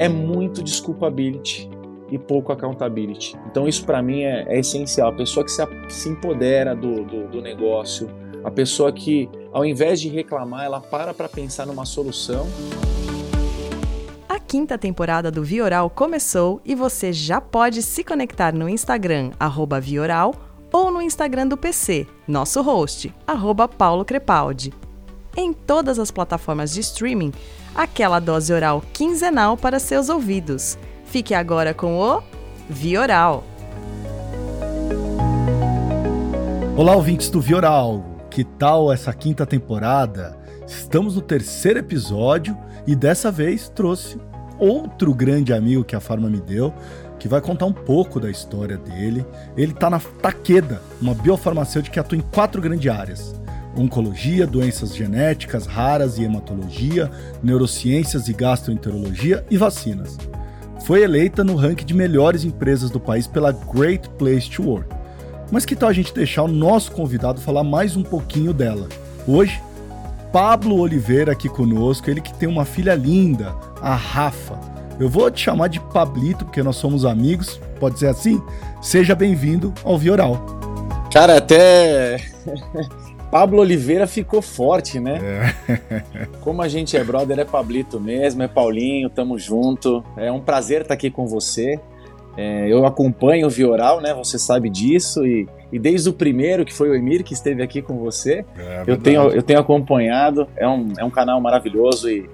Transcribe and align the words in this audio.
é 0.00 0.08
muito 0.08 0.62
desculpability 0.62 1.68
e 2.10 2.18
pouco 2.18 2.50
accountability. 2.50 3.38
Então 3.50 3.68
isso 3.68 3.84
para 3.84 4.02
mim 4.02 4.22
é, 4.22 4.46
é, 4.48 4.58
essencial. 4.58 5.10
A 5.10 5.12
pessoa 5.12 5.44
que 5.44 5.52
se, 5.52 5.62
se 5.90 6.08
empodera 6.08 6.74
do, 6.74 7.04
do, 7.04 7.28
do 7.28 7.42
negócio, 7.42 8.08
a 8.42 8.50
pessoa 8.50 8.90
que 8.90 9.28
ao 9.52 9.64
invés 9.64 10.00
de 10.00 10.08
reclamar, 10.08 10.64
ela 10.64 10.80
para 10.80 11.12
para 11.12 11.28
pensar 11.28 11.66
numa 11.66 11.84
solução. 11.84 12.46
A 14.26 14.38
quinta 14.38 14.78
temporada 14.78 15.30
do 15.30 15.44
Vioral 15.44 15.90
começou 15.90 16.62
e 16.64 16.74
você 16.74 17.12
já 17.12 17.38
pode 17.38 17.82
se 17.82 18.02
conectar 18.02 18.54
no 18.54 18.68
Instagram, 18.70 19.32
Vioral, 19.78 20.34
ou 20.72 20.90
no 20.90 21.02
Instagram 21.02 21.46
do 21.46 21.58
PC, 21.58 22.06
nosso 22.26 22.62
host, 22.62 23.12
Paulo 23.68 24.04
Crepaldi. 24.04 24.72
Em 25.36 25.52
todas 25.52 25.98
as 25.98 26.10
plataformas 26.10 26.72
de 26.72 26.80
streaming, 26.80 27.32
aquela 27.74 28.18
dose 28.18 28.52
oral 28.52 28.82
quinzenal 28.92 29.56
para 29.56 29.78
seus 29.78 30.08
ouvidos. 30.08 30.76
Fique 31.04 31.34
agora 31.34 31.72
com 31.72 31.98
o 31.98 32.22
Vioral. 32.68 33.44
Olá, 36.76 36.94
ouvintes 36.94 37.30
do 37.30 37.40
Vioral. 37.40 38.04
Que 38.28 38.44
tal 38.44 38.92
essa 38.92 39.12
quinta 39.12 39.46
temporada? 39.46 40.36
Estamos 40.66 41.16
no 41.16 41.22
terceiro 41.22 41.78
episódio 41.78 42.56
e 42.86 42.94
dessa 42.94 43.30
vez 43.30 43.68
trouxe 43.68 44.18
outro 44.58 45.14
grande 45.14 45.52
amigo 45.52 45.84
que 45.84 45.96
a 45.96 46.00
Farma 46.00 46.28
me 46.28 46.40
deu, 46.40 46.72
que 47.18 47.28
vai 47.28 47.40
contar 47.40 47.66
um 47.66 47.72
pouco 47.72 48.20
da 48.20 48.30
história 48.30 48.76
dele. 48.76 49.24
Ele 49.56 49.72
está 49.72 49.90
na 49.90 49.98
Taqueda, 49.98 50.80
uma 51.00 51.14
biofarmacêutica 51.14 51.94
que 51.94 52.00
atua 52.00 52.18
em 52.18 52.20
quatro 52.20 52.60
grandes 52.62 52.90
áreas: 52.90 53.39
oncologia, 53.76 54.46
doenças 54.46 54.94
genéticas 54.94 55.66
raras 55.66 56.18
e 56.18 56.24
hematologia, 56.24 57.10
neurociências 57.42 58.28
e 58.28 58.32
gastroenterologia 58.32 59.44
e 59.50 59.56
vacinas 59.56 60.16
foi 60.90 61.02
eleita 61.02 61.44
no 61.44 61.54
ranking 61.54 61.84
de 61.84 61.94
melhores 61.94 62.44
empresas 62.44 62.90
do 62.90 62.98
país 62.98 63.26
pela 63.26 63.52
Great 63.52 64.08
Place 64.10 64.50
to 64.50 64.62
Work. 64.62 64.88
Mas 65.50 65.64
que 65.64 65.76
tal 65.76 65.88
a 65.88 65.92
gente 65.92 66.14
deixar 66.14 66.42
o 66.42 66.48
nosso 66.48 66.92
convidado 66.92 67.40
falar 67.40 67.64
mais 67.64 67.96
um 67.96 68.02
pouquinho 68.02 68.52
dela? 68.52 68.88
Hoje, 69.26 69.62
Pablo 70.32 70.78
Oliveira 70.78 71.32
aqui 71.32 71.48
conosco, 71.48 72.08
ele 72.08 72.20
que 72.20 72.32
tem 72.34 72.48
uma 72.48 72.64
filha 72.64 72.94
linda, 72.94 73.54
a 73.80 73.94
Rafa. 73.94 74.58
Eu 74.98 75.08
vou 75.08 75.30
te 75.30 75.42
chamar 75.42 75.68
de 75.68 75.80
Pablito 75.80 76.44
porque 76.44 76.62
nós 76.62 76.76
somos 76.76 77.04
amigos, 77.04 77.60
pode 77.78 77.98
ser 77.98 78.06
assim? 78.06 78.42
Seja 78.80 79.14
bem-vindo 79.14 79.72
ao 79.84 79.98
Vioral. 79.98 80.44
Cara, 81.12 81.38
até 81.38 82.16
Pablo 83.30 83.60
Oliveira 83.60 84.06
ficou 84.06 84.42
forte, 84.42 84.98
né? 84.98 85.54
É. 85.68 86.26
Como 86.40 86.60
a 86.60 86.68
gente 86.68 86.96
é 86.96 87.04
brother, 87.04 87.38
é 87.38 87.44
Pablito 87.44 88.00
mesmo, 88.00 88.42
é 88.42 88.48
Paulinho, 88.48 89.08
tamo 89.08 89.38
junto. 89.38 90.04
É 90.16 90.32
um 90.32 90.40
prazer 90.40 90.82
estar 90.82 90.94
aqui 90.94 91.10
com 91.10 91.26
você. 91.26 91.78
É, 92.36 92.66
eu 92.68 92.84
acompanho 92.86 93.46
o 93.46 93.50
Vioral, 93.50 94.00
né? 94.00 94.12
Você 94.14 94.38
sabe 94.38 94.68
disso 94.68 95.24
e, 95.26 95.48
e, 95.72 95.78
desde 95.78 96.08
o 96.08 96.12
primeiro, 96.12 96.64
que 96.64 96.72
foi 96.72 96.88
o 96.90 96.94
Emir, 96.94 97.22
que 97.22 97.34
esteve 97.34 97.62
aqui 97.62 97.82
com 97.82 97.98
você, 97.98 98.44
é, 98.58 98.84
eu, 98.86 98.96
tenho, 98.96 99.28
eu 99.28 99.42
tenho 99.42 99.60
acompanhado. 99.60 100.48
É 100.56 100.66
um, 100.66 100.92
é 100.98 101.04
um 101.04 101.10
canal 101.10 101.40
maravilhoso 101.40 102.10
e, 102.10 102.28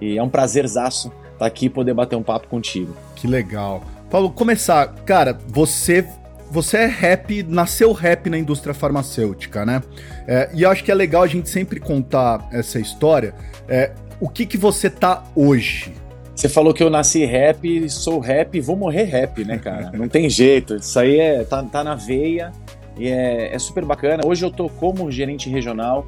e 0.00 0.18
é 0.18 0.22
um 0.22 0.28
prazerzaço 0.28 1.12
estar 1.32 1.46
aqui 1.46 1.66
e 1.66 1.70
poder 1.70 1.94
bater 1.94 2.16
um 2.16 2.22
papo 2.22 2.48
contigo. 2.48 2.94
Que 3.14 3.26
legal. 3.26 3.82
Paulo, 4.10 4.30
começar, 4.30 4.88
cara, 5.04 5.38
você 5.46 6.04
você 6.50 6.78
é 6.78 6.86
rap, 6.86 7.42
nasceu 7.44 7.92
rap 7.92 8.28
na 8.28 8.36
indústria 8.36 8.74
farmacêutica, 8.74 9.64
né? 9.64 9.82
É, 10.26 10.50
e 10.52 10.62
eu 10.62 10.70
acho 10.70 10.82
que 10.82 10.90
é 10.90 10.94
legal 10.94 11.22
a 11.22 11.26
gente 11.26 11.48
sempre 11.48 11.78
contar 11.78 12.48
essa 12.52 12.78
história. 12.78 13.34
É, 13.68 13.92
o 14.20 14.28
que 14.28 14.44
que 14.44 14.58
você 14.58 14.90
tá 14.90 15.24
hoje? 15.34 15.94
Você 16.34 16.48
falou 16.48 16.74
que 16.74 16.82
eu 16.82 16.90
nasci 16.90 17.24
rap, 17.24 17.88
sou 17.90 18.18
rap 18.18 18.56
e 18.56 18.60
vou 18.60 18.74
morrer 18.74 19.04
rap, 19.04 19.44
né, 19.44 19.58
cara? 19.58 19.92
Não 19.94 20.08
tem 20.08 20.28
jeito. 20.28 20.76
Isso 20.76 20.98
aí 20.98 21.20
é, 21.20 21.44
tá, 21.44 21.62
tá 21.62 21.84
na 21.84 21.94
veia 21.94 22.50
e 22.98 23.08
é, 23.08 23.54
é 23.54 23.58
super 23.58 23.84
bacana. 23.84 24.22
Hoje 24.26 24.44
eu 24.44 24.50
tô 24.50 24.68
como 24.68 25.10
gerente 25.10 25.48
regional 25.48 26.06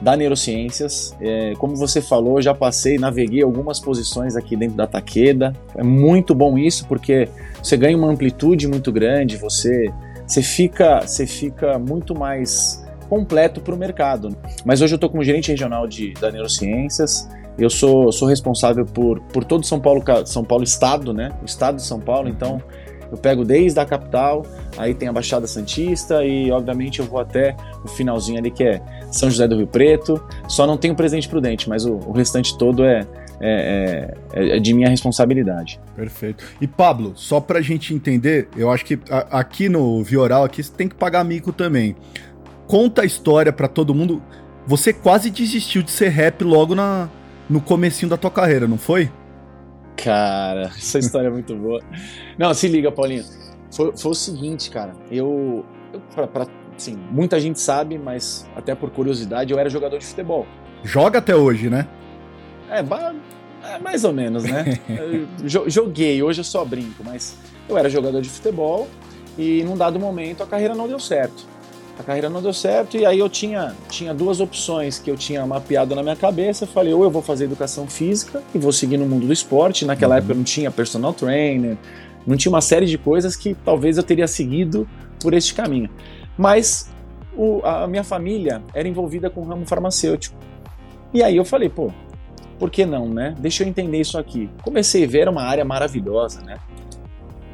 da 0.00 0.16
Neurociências. 0.16 1.16
É, 1.20 1.54
como 1.58 1.76
você 1.76 2.00
falou, 2.00 2.40
já 2.40 2.54
passei, 2.54 2.98
naveguei 2.98 3.42
algumas 3.42 3.80
posições 3.80 4.36
aqui 4.36 4.56
dentro 4.56 4.76
da 4.76 4.86
Taqueda. 4.86 5.52
É 5.74 5.82
muito 5.82 6.34
bom 6.34 6.58
isso, 6.58 6.86
porque 6.86 7.28
você 7.62 7.76
ganha 7.76 7.96
uma 7.96 8.08
amplitude 8.08 8.68
muito 8.68 8.92
grande, 8.92 9.36
você, 9.36 9.92
você, 10.26 10.42
fica, 10.42 11.00
você 11.00 11.26
fica 11.26 11.78
muito 11.78 12.14
mais 12.14 12.84
completo 13.08 13.60
para 13.60 13.74
o 13.74 13.78
mercado. 13.78 14.36
Mas 14.64 14.80
hoje 14.80 14.94
eu 14.94 14.96
estou 14.96 15.10
como 15.10 15.22
gerente 15.22 15.50
regional 15.50 15.86
de, 15.86 16.12
da 16.14 16.30
Neurociências. 16.30 17.28
Eu 17.56 17.70
sou, 17.70 18.10
sou 18.10 18.26
responsável 18.26 18.84
por, 18.84 19.20
por 19.20 19.44
todo 19.44 19.64
São 19.64 19.78
Paulo, 19.80 20.02
São 20.26 20.42
Paulo 20.42 20.64
Estado, 20.64 21.12
né? 21.12 21.30
O 21.40 21.44
Estado 21.44 21.76
de 21.76 21.82
São 21.82 22.00
Paulo, 22.00 22.28
então 22.28 22.60
eu 23.10 23.18
pego 23.18 23.44
desde 23.44 23.78
a 23.78 23.84
capital, 23.84 24.44
aí 24.76 24.94
tem 24.94 25.08
a 25.08 25.12
Baixada 25.12 25.46
Santista 25.46 26.24
e, 26.24 26.50
obviamente, 26.50 27.00
eu 27.00 27.06
vou 27.06 27.20
até 27.20 27.56
o 27.84 27.88
finalzinho 27.88 28.38
ali 28.38 28.50
que 28.50 28.64
é 28.64 28.82
São 29.10 29.30
José 29.30 29.46
do 29.46 29.56
Rio 29.56 29.66
Preto. 29.66 30.22
Só 30.48 30.66
não 30.66 30.76
tenho 30.76 30.94
Presidente 30.94 31.28
Prudente, 31.28 31.68
mas 31.68 31.84
o, 31.84 31.94
o 31.94 32.12
restante 32.12 32.56
todo 32.56 32.84
é, 32.84 33.06
é, 33.40 34.14
é, 34.32 34.56
é, 34.56 34.60
de 34.60 34.72
minha 34.72 34.88
responsabilidade. 34.88 35.80
Perfeito. 35.96 36.44
E 36.60 36.66
Pablo, 36.66 37.12
só 37.14 37.40
pra 37.40 37.60
gente 37.60 37.94
entender, 37.94 38.48
eu 38.56 38.70
acho 38.70 38.84
que 38.84 38.98
a, 39.10 39.40
aqui 39.40 39.68
no 39.68 40.02
Vioral 40.02 40.44
aqui 40.44 40.62
você 40.62 40.72
tem 40.72 40.88
que 40.88 40.94
pagar 40.94 41.24
mico 41.24 41.52
também. 41.52 41.96
Conta 42.66 43.02
a 43.02 43.04
história 43.04 43.52
para 43.52 43.68
todo 43.68 43.94
mundo. 43.94 44.22
Você 44.66 44.92
quase 44.92 45.30
desistiu 45.30 45.82
de 45.82 45.90
ser 45.90 46.08
rap 46.08 46.42
logo 46.42 46.74
na, 46.74 47.08
no 47.48 47.60
comecinho 47.60 48.08
da 48.08 48.16
tua 48.16 48.30
carreira, 48.30 48.66
não 48.66 48.78
foi? 48.78 49.10
Cara, 49.96 50.72
essa 50.76 50.98
história 50.98 51.28
é 51.28 51.30
muito 51.30 51.54
boa. 51.54 51.80
Não, 52.38 52.52
se 52.54 52.68
liga, 52.68 52.90
Paulinho. 52.90 53.24
Foi, 53.70 53.96
foi 53.96 54.12
o 54.12 54.14
seguinte, 54.14 54.70
cara. 54.70 54.92
Eu, 55.10 55.64
eu 55.92 56.00
pra, 56.14 56.26
pra, 56.26 56.46
assim, 56.76 56.96
muita 57.10 57.40
gente 57.40 57.60
sabe, 57.60 57.98
mas 57.98 58.48
até 58.56 58.74
por 58.74 58.90
curiosidade, 58.90 59.52
eu 59.52 59.58
era 59.58 59.68
jogador 59.68 59.98
de 59.98 60.06
futebol. 60.06 60.46
Joga 60.82 61.18
até 61.18 61.34
hoje, 61.34 61.70
né? 61.70 61.86
É, 62.70 62.78
é 62.78 63.78
mais 63.78 64.04
ou 64.04 64.12
menos, 64.12 64.44
né? 64.44 64.78
joguei, 65.44 66.22
hoje 66.22 66.40
eu 66.40 66.44
só 66.44 66.64
brinco, 66.64 67.02
mas 67.04 67.36
eu 67.68 67.78
era 67.78 67.88
jogador 67.88 68.20
de 68.20 68.28
futebol 68.28 68.88
e 69.38 69.62
num 69.64 69.76
dado 69.76 69.98
momento 69.98 70.42
a 70.42 70.46
carreira 70.46 70.74
não 70.74 70.86
deu 70.86 70.98
certo. 70.98 71.46
A 71.98 72.02
carreira 72.02 72.28
não 72.28 72.42
deu 72.42 72.52
certo 72.52 72.96
e 72.96 73.06
aí 73.06 73.18
eu 73.18 73.28
tinha, 73.28 73.74
tinha 73.88 74.12
duas 74.12 74.40
opções 74.40 74.98
que 74.98 75.10
eu 75.10 75.16
tinha 75.16 75.46
mapeado 75.46 75.94
na 75.94 76.02
minha 76.02 76.16
cabeça. 76.16 76.64
Eu 76.64 76.68
falei, 76.68 76.92
ou 76.92 77.04
eu 77.04 77.10
vou 77.10 77.22
fazer 77.22 77.44
educação 77.44 77.86
física 77.86 78.42
e 78.54 78.58
vou 78.58 78.72
seguir 78.72 78.96
no 78.96 79.06
mundo 79.06 79.26
do 79.26 79.32
esporte. 79.32 79.84
Naquela 79.84 80.14
uhum. 80.14 80.18
época 80.18 80.34
não 80.34 80.44
tinha 80.44 80.70
personal 80.70 81.12
trainer, 81.12 81.76
não 82.26 82.36
tinha 82.36 82.50
uma 82.50 82.60
série 82.60 82.86
de 82.86 82.98
coisas 82.98 83.36
que 83.36 83.54
talvez 83.64 83.96
eu 83.96 84.02
teria 84.02 84.26
seguido 84.26 84.88
por 85.20 85.32
este 85.34 85.54
caminho. 85.54 85.88
Mas 86.36 86.90
o, 87.36 87.60
a 87.64 87.86
minha 87.86 88.04
família 88.04 88.62
era 88.74 88.88
envolvida 88.88 89.30
com 89.30 89.40
o 89.40 89.44
ramo 89.44 89.64
farmacêutico. 89.64 90.36
E 91.12 91.22
aí 91.22 91.36
eu 91.36 91.44
falei, 91.44 91.68
pô, 91.68 91.92
por 92.58 92.70
que 92.70 92.84
não, 92.84 93.08
né? 93.08 93.34
Deixa 93.38 93.62
eu 93.62 93.68
entender 93.68 94.00
isso 94.00 94.18
aqui. 94.18 94.50
Comecei 94.62 95.04
a 95.04 95.06
ver 95.06 95.28
uma 95.28 95.42
área 95.42 95.64
maravilhosa, 95.64 96.40
né? 96.42 96.58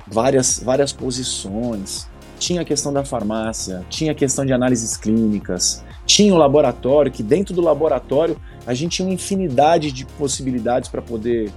Várias, 0.07 0.61
várias 0.63 0.93
posições. 0.93 2.09
Tinha 2.41 2.63
a 2.63 2.65
questão 2.65 2.91
da 2.91 3.05
farmácia, 3.05 3.85
tinha 3.91 4.13
a 4.13 4.15
questão 4.15 4.47
de 4.47 4.53
análises 4.53 4.97
clínicas, 4.97 5.85
tinha 6.07 6.35
o 6.35 6.39
laboratório, 6.39 7.13
que 7.13 7.23
dentro 7.23 7.55
do 7.55 7.61
laboratório 7.61 8.35
a 8.67 8.73
gente 8.73 8.97
tinha 8.97 9.07
uma 9.07 9.15
infinidade 9.15 9.93
de 9.93 10.07
possibilidades 10.07 10.89
para 10.89 11.03
poder 11.03 11.53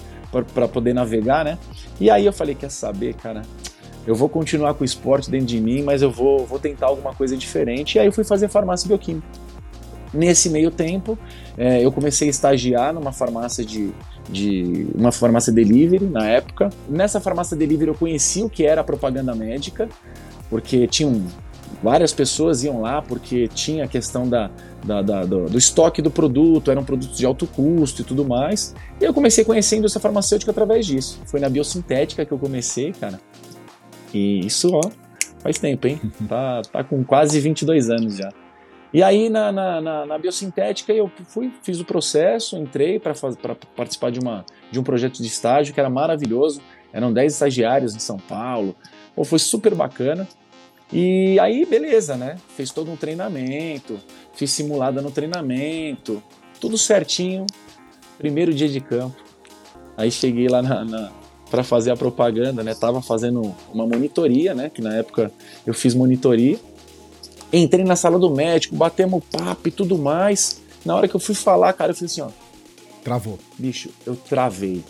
para 0.53 0.67
poder 0.67 0.93
navegar, 0.93 1.45
né? 1.45 1.59
E 2.01 2.09
aí 2.09 2.25
eu 2.25 2.33
falei, 2.33 2.55
quer 2.55 2.69
saber, 2.69 3.13
cara? 3.13 3.43
Eu 4.05 4.15
vou 4.15 4.27
continuar 4.27 4.73
com 4.73 4.81
o 4.81 4.85
esporte 4.85 5.29
dentro 5.29 5.45
de 5.45 5.61
mim, 5.61 5.83
mas 5.83 6.01
eu 6.01 6.11
vou, 6.11 6.45
vou 6.45 6.59
tentar 6.59 6.87
alguma 6.87 7.13
coisa 7.13 7.37
diferente. 7.37 7.95
E 7.95 7.99
aí 7.99 8.07
eu 8.07 8.11
fui 8.11 8.23
fazer 8.23 8.49
farmácia 8.49 8.87
bioquímica. 8.87 9.27
Nesse 10.13 10.49
meio 10.49 10.69
tempo, 10.69 11.17
é, 11.57 11.83
eu 11.83 11.91
comecei 11.91 12.27
a 12.27 12.31
estagiar 12.31 12.93
numa 12.93 13.11
farmácia 13.11 13.63
de, 13.63 13.91
de 14.29 14.87
uma 14.93 15.11
farmácia 15.11 15.53
delivery 15.53 16.05
na 16.05 16.27
época. 16.27 16.69
Nessa 16.89 17.19
farmácia 17.19 17.55
delivery 17.55 17.89
eu 17.89 17.95
conheci 17.95 18.43
o 18.43 18.49
que 18.49 18.65
era 18.65 18.83
propaganda 18.83 19.33
médica, 19.33 19.87
porque 20.53 20.85
tinham 20.85 21.25
várias 21.81 22.13
pessoas 22.13 22.63
iam 22.63 22.79
lá 22.79 23.01
porque 23.01 23.47
tinha 23.47 23.85
a 23.85 23.87
questão 23.87 24.29
da, 24.29 24.51
da, 24.85 25.01
da 25.01 25.25
do, 25.25 25.49
do, 25.49 25.57
estoque 25.57 25.99
do 25.99 26.11
produto, 26.11 26.69
eram 26.69 26.83
produtos 26.83 27.17
de 27.17 27.25
alto 27.25 27.47
custo 27.47 28.03
e 28.03 28.05
tudo 28.05 28.23
mais. 28.23 28.75
E 29.01 29.03
eu 29.03 29.11
comecei 29.15 29.43
conhecendo 29.43 29.87
essa 29.87 29.99
farmacêutica 29.99 30.51
através 30.51 30.85
disso. 30.85 31.19
Foi 31.25 31.39
na 31.39 31.49
biosintética 31.49 32.23
que 32.23 32.31
eu 32.31 32.37
comecei, 32.37 32.91
cara. 32.93 33.19
E 34.13 34.45
isso, 34.45 34.69
ó, 34.75 34.91
faz 35.39 35.57
tempo, 35.57 35.87
hein? 35.87 35.99
Tá, 36.29 36.61
tá 36.71 36.83
com 36.83 37.03
quase 37.03 37.39
22 37.39 37.89
anos 37.89 38.15
já. 38.15 38.29
E 38.93 39.01
aí 39.01 39.27
na, 39.27 39.51
na, 39.51 39.81
na, 39.81 40.05
na 40.05 40.17
biosintética 40.19 40.93
eu 40.93 41.09
fui, 41.29 41.51
fiz 41.63 41.79
o 41.79 41.85
processo, 41.85 42.55
entrei 42.57 42.99
para 42.99 43.15
participar 43.75 44.11
de, 44.11 44.19
uma, 44.19 44.45
de 44.71 44.79
um 44.79 44.83
projeto 44.83 45.17
de 45.19 45.27
estágio 45.27 45.73
que 45.73 45.79
era 45.79 45.89
maravilhoso. 45.89 46.61
Eram 46.93 47.11
10 47.11 47.33
estagiários 47.33 47.95
em 47.95 47.99
São 47.99 48.17
Paulo. 48.19 48.75
Pô, 49.15 49.23
foi 49.23 49.39
super 49.39 49.73
bacana. 49.73 50.27
E 50.95 51.39
aí, 51.39 51.65
beleza, 51.65 52.15
né? 52.15 52.37
Fez 52.55 52.69
todo 52.69 52.91
um 52.91 52.95
treinamento, 52.95 53.99
fiz 54.35 54.51
simulada 54.51 55.01
no 55.01 55.09
treinamento, 55.09 56.21
tudo 56.61 56.77
certinho. 56.77 57.47
Primeiro 58.19 58.53
dia 58.53 58.69
de 58.69 58.79
campo. 58.79 59.15
Aí 59.97 60.11
cheguei 60.11 60.47
lá 60.47 60.61
na, 60.61 60.85
na 60.85 61.11
para 61.49 61.63
fazer 61.63 61.89
a 61.91 61.97
propaganda, 61.97 62.63
né? 62.63 62.75
Tava 62.75 63.01
fazendo 63.01 63.55
uma 63.73 63.87
monitoria, 63.87 64.53
né? 64.53 64.69
Que 64.69 64.81
na 64.81 64.95
época 64.95 65.31
eu 65.65 65.73
fiz 65.73 65.95
monitoria. 65.95 66.59
Entrei 67.51 67.83
na 67.83 67.95
sala 67.95 68.19
do 68.19 68.29
médico, 68.29 68.75
batemos 68.75 69.23
papo 69.31 69.67
e 69.67 69.71
tudo 69.71 69.97
mais. 69.97 70.61
Na 70.85 70.95
hora 70.95 71.07
que 71.07 71.15
eu 71.15 71.19
fui 71.19 71.35
falar, 71.35 71.73
cara, 71.73 71.91
eu 71.91 71.95
falei 71.95 72.05
assim, 72.05 72.21
ó. 72.21 72.29
Travou. 73.03 73.39
Bicho, 73.57 73.89
eu 74.05 74.15
travei. 74.15 74.83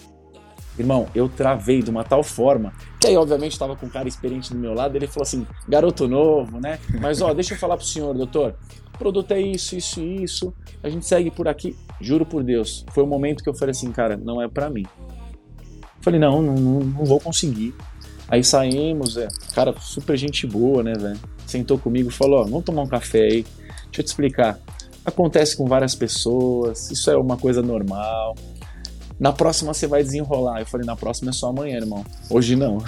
Irmão, 0.78 1.08
eu 1.14 1.30
travei 1.30 1.82
de 1.82 1.92
uma 1.92 2.04
tal 2.04 2.24
forma 2.24 2.74
que 3.00 3.08
aí, 3.08 3.18
obviamente, 3.18 3.52
estava 3.52 3.76
com 3.76 3.86
um 3.86 3.90
cara 3.90 4.08
experiente 4.08 4.54
do 4.54 4.58
meu 4.58 4.74
lado. 4.74 4.96
Ele 4.96 5.08
falou 5.08 5.24
assim: 5.24 5.46
garoto 5.68 6.08
novo, 6.08 6.60
né? 6.60 6.80
Mas, 7.02 7.22
ó, 7.22 7.34
deixa 7.34 7.54
eu 7.54 7.58
falar 7.58 7.78
pro 7.78 7.86
senhor, 7.86 8.14
doutor. 8.16 8.56
O 8.94 8.98
produto 8.98 9.32
é 9.32 9.42
isso, 9.42 9.76
isso 9.76 10.00
e 10.00 10.24
isso. 10.24 10.54
A 10.82 10.90
gente 10.90 11.06
segue 11.06 11.30
por 11.30 11.48
aqui. 11.48 11.76
Juro 12.00 12.26
por 12.26 12.44
Deus. 12.44 12.86
Foi 12.92 13.04
o 13.04 13.08
momento 13.08 13.44
que 13.44 13.50
eu 13.50 13.54
falei 13.54 13.72
assim, 13.72 13.92
cara, 13.92 14.16
não 14.16 14.42
é 14.42 14.48
para 14.48 14.70
mim. 14.70 14.86
Falei, 16.02 16.20
não, 16.20 16.42
não, 16.42 16.56
não 16.56 17.06
vou 17.06 17.20
conseguir. 17.20 17.74
Aí 18.28 18.44
saímos, 18.44 19.18
é, 19.18 19.28
cara, 19.54 19.76
super 19.80 20.18
gente 20.18 20.48
boa, 20.48 20.82
né, 20.82 20.94
velho? 20.94 21.20
Sentou 21.46 21.78
comigo 21.78 22.10
e 22.10 22.12
falou: 22.12 22.40
ó, 22.40 22.44
vamos 22.44 22.64
tomar 22.64 22.84
um 22.84 22.88
café 22.88 23.20
aí. 23.20 23.44
Deixa 23.44 24.00
eu 24.00 24.04
te 24.04 24.08
explicar. 24.08 24.60
Acontece 25.06 25.58
com 25.58 25.66
várias 25.66 25.94
pessoas, 25.94 26.90
isso 26.90 27.12
é 27.12 27.18
uma 27.18 27.36
coisa 27.36 27.62
normal. 27.62 28.36
Na 29.24 29.32
próxima 29.32 29.74
você 29.74 29.88
vai 29.88 30.04
desenrolar. 30.04 30.60
Eu 30.60 30.66
falei, 30.66 30.86
na 30.86 30.98
próxima 30.98 31.30
é 31.30 31.34
só 31.34 31.48
amanhã, 31.48 31.78
irmão. 31.78 32.06
Hoje 32.30 32.58
não. 32.58 32.84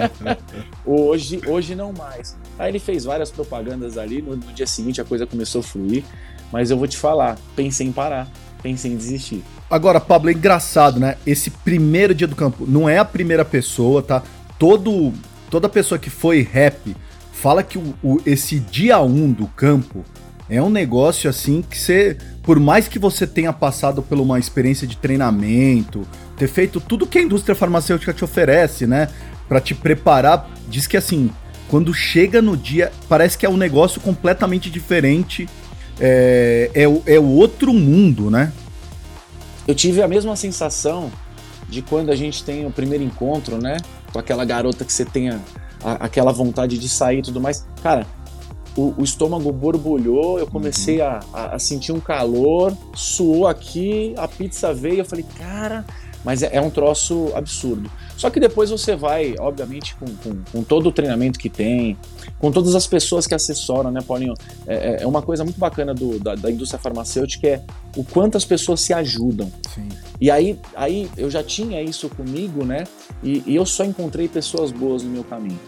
hoje, 0.86 1.38
hoje 1.46 1.74
não 1.74 1.92
mais. 1.92 2.34
Aí 2.58 2.70
ele 2.70 2.78
fez 2.78 3.04
várias 3.04 3.30
propagandas 3.30 3.98
ali. 3.98 4.22
No, 4.22 4.36
no, 4.36 4.52
dia 4.54 4.66
seguinte 4.66 5.02
a 5.02 5.04
coisa 5.04 5.26
começou 5.26 5.60
a 5.60 5.62
fluir. 5.62 6.02
Mas 6.50 6.70
eu 6.70 6.78
vou 6.78 6.88
te 6.88 6.96
falar, 6.96 7.36
pensei 7.54 7.86
em 7.86 7.92
parar, 7.92 8.26
pensei 8.62 8.90
em 8.90 8.96
desistir. 8.96 9.44
Agora, 9.68 10.00
Pablo, 10.00 10.30
é 10.30 10.32
engraçado, 10.32 10.98
né? 10.98 11.18
Esse 11.26 11.50
primeiro 11.50 12.14
dia 12.14 12.26
do 12.26 12.34
campo 12.34 12.64
não 12.66 12.88
é 12.88 12.96
a 12.96 13.04
primeira 13.04 13.44
pessoa, 13.44 14.02
tá? 14.02 14.22
Todo, 14.58 15.12
toda 15.50 15.68
pessoa 15.68 15.98
que 15.98 16.08
foi 16.08 16.40
rap 16.40 16.96
fala 17.34 17.62
que 17.62 17.76
o, 17.76 17.94
o 18.02 18.18
esse 18.24 18.58
dia 18.58 18.98
1 18.98 19.04
um 19.04 19.30
do 19.30 19.46
campo 19.48 20.06
é 20.48 20.60
um 20.62 20.70
negócio 20.70 21.28
assim 21.28 21.62
que 21.62 21.78
você, 21.78 22.16
por 22.42 22.60
mais 22.60 22.88
que 22.88 22.98
você 22.98 23.26
tenha 23.26 23.52
passado 23.52 24.02
por 24.02 24.18
uma 24.18 24.38
experiência 24.38 24.86
de 24.86 24.96
treinamento, 24.96 26.06
ter 26.36 26.48
feito 26.48 26.80
tudo 26.80 27.06
que 27.06 27.18
a 27.18 27.22
indústria 27.22 27.54
farmacêutica 27.54 28.12
te 28.12 28.24
oferece, 28.24 28.86
né, 28.86 29.08
para 29.48 29.60
te 29.60 29.74
preparar, 29.74 30.50
diz 30.68 30.86
que 30.86 30.96
assim, 30.96 31.30
quando 31.68 31.94
chega 31.94 32.42
no 32.42 32.56
dia, 32.56 32.92
parece 33.08 33.38
que 33.38 33.46
é 33.46 33.48
um 33.48 33.56
negócio 33.56 34.00
completamente 34.00 34.70
diferente, 34.70 35.48
é, 35.98 36.70
é, 36.74 37.14
é 37.14 37.20
outro 37.20 37.72
mundo, 37.72 38.30
né? 38.30 38.52
Eu 39.66 39.74
tive 39.74 40.02
a 40.02 40.08
mesma 40.08 40.36
sensação 40.36 41.10
de 41.68 41.80
quando 41.80 42.10
a 42.10 42.16
gente 42.16 42.44
tem 42.44 42.66
o 42.66 42.70
primeiro 42.70 43.02
encontro, 43.02 43.56
né, 43.56 43.78
com 44.12 44.18
aquela 44.18 44.44
garota 44.44 44.84
que 44.84 44.92
você 44.92 45.04
tenha 45.04 45.40
aquela 45.82 46.32
vontade 46.32 46.78
de 46.78 46.88
sair 46.88 47.18
e 47.18 47.22
tudo 47.22 47.40
mais. 47.40 47.66
Cara, 47.82 48.06
o, 48.76 48.94
o 48.98 49.04
estômago 49.04 49.52
borbulhou, 49.52 50.38
eu 50.38 50.46
comecei 50.46 51.00
uhum. 51.00 51.20
a, 51.32 51.54
a, 51.54 51.58
sentir 51.58 51.92
um 51.92 52.00
calor, 52.00 52.76
suou 52.94 53.46
aqui, 53.46 54.14
a 54.16 54.26
pizza 54.26 54.72
veio, 54.74 54.98
eu 54.98 55.04
falei, 55.04 55.24
cara, 55.38 55.84
mas 56.24 56.42
é, 56.42 56.56
é 56.56 56.60
um 56.60 56.70
troço 56.70 57.30
absurdo. 57.34 57.90
Só 58.16 58.30
que 58.30 58.40
depois 58.40 58.70
você 58.70 58.96
vai, 58.96 59.34
obviamente, 59.38 59.94
com, 59.96 60.06
com, 60.06 60.42
com, 60.50 60.62
todo 60.62 60.88
o 60.88 60.92
treinamento 60.92 61.38
que 61.38 61.50
tem, 61.50 61.98
com 62.38 62.50
todas 62.50 62.74
as 62.74 62.86
pessoas 62.86 63.26
que 63.26 63.34
assessoram, 63.34 63.90
né, 63.90 64.00
Paulinho? 64.00 64.34
É, 64.66 64.74
é, 64.74 65.02
é 65.02 65.06
uma 65.06 65.20
coisa 65.20 65.44
muito 65.44 65.58
bacana 65.58 65.92
do, 65.92 66.18
da, 66.18 66.34
da, 66.34 66.50
indústria 66.50 66.80
farmacêutica 66.80 67.46
é 67.46 67.62
o 67.96 68.04
quanto 68.04 68.36
as 68.36 68.44
pessoas 68.44 68.80
se 68.80 68.92
ajudam. 68.94 69.52
Sim. 69.74 69.88
E 70.20 70.30
aí, 70.30 70.58
aí 70.74 71.10
eu 71.16 71.30
já 71.30 71.42
tinha 71.42 71.82
isso 71.82 72.08
comigo, 72.08 72.64
né? 72.64 72.84
E, 73.22 73.42
e 73.46 73.56
eu 73.56 73.66
só 73.66 73.84
encontrei 73.84 74.28
pessoas 74.28 74.70
boas 74.70 75.02
no 75.02 75.10
meu 75.10 75.24
caminho. 75.24 75.58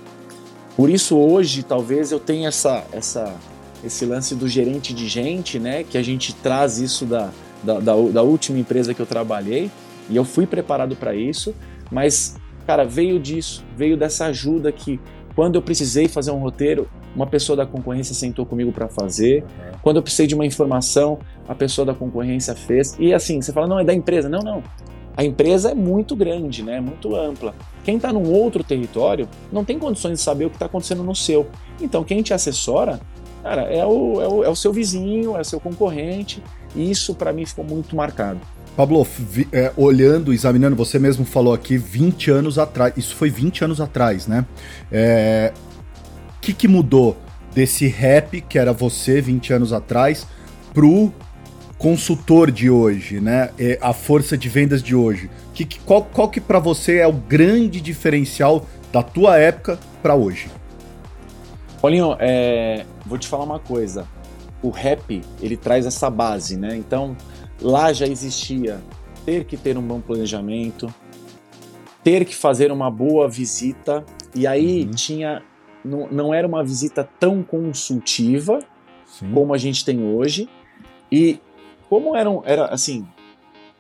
Por 0.77 0.91
isso 0.91 1.17
hoje 1.17 1.63
talvez 1.63 2.13
eu 2.13 2.21
tenha 2.21 2.49
essa, 2.49 2.85
essa, 2.93 3.35
esse 3.83 4.05
lance 4.05 4.35
do 4.35 4.47
gerente 4.47 4.93
de 4.93 5.09
gente, 5.09 5.59
né? 5.59 5.83
Que 5.83 5.97
a 5.97 6.03
gente 6.03 6.35
traz 6.35 6.79
isso 6.79 7.07
da, 7.07 7.31
da, 7.63 7.81
da, 7.81 7.95
da 7.95 8.23
última 8.23 8.59
empresa 8.59 8.93
que 8.93 9.01
eu 9.01 9.07
trabalhei 9.07 9.71
e 10.11 10.17
eu 10.17 10.25
fui 10.25 10.47
preparado 10.47 10.95
para 10.95 11.15
isso, 11.15 11.55
mas 11.91 12.37
cara 12.67 12.85
veio 12.85 13.19
disso, 13.21 13.65
veio 13.77 13.97
dessa 13.97 14.27
ajuda 14.27 14.73
que 14.73 15.01
quando 15.35 15.55
eu 15.55 15.63
precisei 15.63 16.09
fazer 16.09 16.31
um 16.31 16.39
roteiro, 16.39 16.89
uma 17.15 17.27
pessoa 17.27 17.57
da 17.57 17.65
concorrência 17.65 18.15
sentou 18.15 18.45
comigo 18.45 18.73
para 18.73 18.89
fazer. 18.89 19.45
Quando 19.83 19.97
eu 19.97 20.03
precisei 20.03 20.27
de 20.27 20.35
uma 20.35 20.47
informação, 20.47 21.19
a 21.47 21.55
pessoa 21.55 21.85
da 21.85 21.95
concorrência 21.95 22.55
fez. 22.55 22.97
E 22.99 23.13
assim, 23.13 23.41
você 23.41 23.53
fala, 23.53 23.67
não, 23.67 23.79
é 23.79 23.85
da 23.85 23.95
empresa. 23.95 24.29
Não, 24.29 24.41
não 24.41 24.63
a 25.17 25.25
empresa 25.25 25.71
é 25.71 25.75
muito 25.75 26.15
grande, 26.15 26.63
né? 26.63 26.81
muito 26.81 27.17
ampla. 27.17 27.55
Quem 27.83 27.97
está 27.97 28.13
num 28.13 28.31
outro 28.31 28.63
território 28.63 29.29
não 29.51 29.65
tem 29.65 29.79
condições 29.79 30.19
de 30.19 30.21
saber 30.21 30.45
o 30.45 30.51
que 30.51 30.57
está 30.57 30.67
acontecendo 30.67 31.03
no 31.03 31.15
seu. 31.15 31.47
Então, 31.81 32.05
quem 32.05 32.23
te 32.23 32.35
assessora, 32.35 33.01
cara, 33.43 33.63
é 33.63 33.85
o, 33.87 34.21
é 34.21 34.29
o, 34.29 34.45
é 34.45 34.49
o 34.49 34.57
seu 34.57 34.73
vizinho, 34.73 35.37
é 35.37 35.41
o 35.41 35.45
seu 35.45 35.59
concorrente, 35.59 36.43
e 36.75 36.91
isso 36.91 37.15
para 37.15 37.33
mim 37.33 37.47
ficou 37.47 37.65
muito 37.65 37.97
marcado. 37.97 38.41
Pablo, 38.77 39.03
vi, 39.05 39.49
é, 39.53 39.73
olhando, 39.75 40.35
examinando, 40.35 40.77
você 40.77 40.99
mesmo 40.99 41.25
falou 41.25 41.55
aqui 41.55 41.79
20 41.79 42.31
anos 42.31 42.59
atrás, 42.59 42.93
isso 42.95 43.17
foi 43.17 43.31
20 43.31 43.65
anos 43.65 43.81
atrás, 43.81 44.27
né? 44.27 44.45
O 44.51 44.87
é, 44.93 45.53
que, 46.43 46.53
que 46.53 46.69
mudou 46.69 47.17
desse 47.55 47.87
rap, 47.87 48.43
que 48.43 48.59
era 48.59 48.75
você 48.75 49.23
20 49.23 49.55
anos 49.55 49.73
atrás, 49.73 50.27
pro 50.75 51.11
consultor 51.79 52.51
de 52.51 52.71
hoje, 52.71 53.21
né? 53.21 53.51
É 53.59 53.79
a 53.81 53.93
força 53.93 54.37
de 54.37 54.49
vendas 54.49 54.83
de 54.83 54.95
hoje. 54.95 55.31
Que, 55.55 55.65
que 55.65 55.79
qual, 55.81 56.05
qual 56.05 56.29
que 56.29 56.41
para 56.41 56.59
você 56.59 56.99
é 56.99 57.07
o 57.07 57.13
grande 57.13 57.81
diferencial 57.81 58.67
da 58.93 59.03
tua 59.03 59.39
época 59.39 59.79
para 60.03 60.15
hoje? 60.15 60.49
Paulinho, 61.81 62.17
é, 62.19 62.85
vou 63.05 63.19
te 63.19 63.29
falar 63.29 63.45
uma 63.45 63.59
coisa. 63.59 64.07
O 64.63 64.71
rap 64.71 65.23
ele 65.41 65.57
traz 65.57 65.87
essa 65.87 66.09
base, 66.09 66.57
né? 66.57 66.77
Então 66.77 67.17
lá 67.61 67.93
já 67.93 68.07
existia 68.07 68.81
ter 69.25 69.45
que 69.45 69.57
ter 69.57 69.77
um 69.77 69.83
bom 69.83 70.01
planejamento, 70.01 70.93
ter 72.03 72.25
que 72.25 72.35
fazer 72.35 72.73
uma 72.73 72.91
boa 72.91 73.29
visita 73.29 74.05
e 74.35 74.47
aí 74.47 74.85
uhum. 74.85 74.91
tinha 74.93 75.43
não, 75.85 76.09
não 76.11 76.35
era 76.35 76.47
uma 76.47 76.65
visita 76.65 77.09
tão 77.19 77.43
consultiva 77.43 78.61
Sim. 79.05 79.31
como 79.33 79.55
a 79.55 79.59
gente 79.59 79.85
tem 79.85 80.03
hoje 80.03 80.49
e 81.11 81.39
como 81.89 82.17
eram, 82.17 82.43
era 82.45 82.67
assim, 82.67 83.07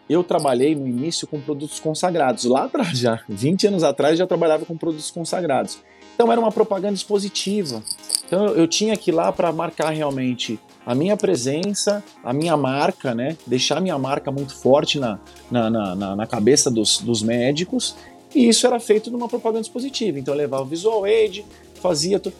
eu 0.08 0.22
trabalhei 0.22 0.74
no 0.74 0.86
início 0.86 1.26
com 1.26 1.40
produtos 1.40 1.80
consagrados. 1.80 2.44
Lá 2.44 2.64
atrás, 2.64 2.98
já, 2.98 3.20
20 3.28 3.68
anos 3.68 3.82
atrás, 3.82 4.18
já 4.18 4.26
trabalhava 4.26 4.64
com 4.64 4.76
produtos 4.76 5.10
consagrados. 5.10 5.78
Então 6.14 6.32
era 6.32 6.40
uma 6.40 6.50
propaganda 6.50 6.94
expositiva. 6.94 7.82
Então 8.26 8.46
eu 8.48 8.66
tinha 8.66 8.96
que 8.96 9.10
ir 9.10 9.14
lá 9.14 9.30
para 9.30 9.52
marcar 9.52 9.90
realmente 9.90 10.58
a 10.84 10.94
minha 10.94 11.16
presença, 11.16 12.02
a 12.24 12.32
minha 12.32 12.56
marca, 12.56 13.14
né? 13.14 13.36
Deixar 13.46 13.80
minha 13.80 13.98
marca 13.98 14.30
muito 14.30 14.54
forte 14.54 14.98
na, 14.98 15.18
na, 15.50 15.68
na, 15.68 16.16
na 16.16 16.26
cabeça 16.26 16.70
dos, 16.70 16.98
dos 16.98 17.22
médicos. 17.22 17.94
E 18.34 18.48
isso 18.48 18.66
era 18.66 18.80
feito 18.80 19.10
numa 19.10 19.28
propaganda 19.28 19.62
expositiva. 19.62 20.18
Então 20.18 20.32
eu 20.32 20.38
levava 20.38 20.62
o 20.62 20.66
visual 20.66 21.04
aid, 21.04 21.44
fazia 21.82 22.18
tudo. 22.18 22.34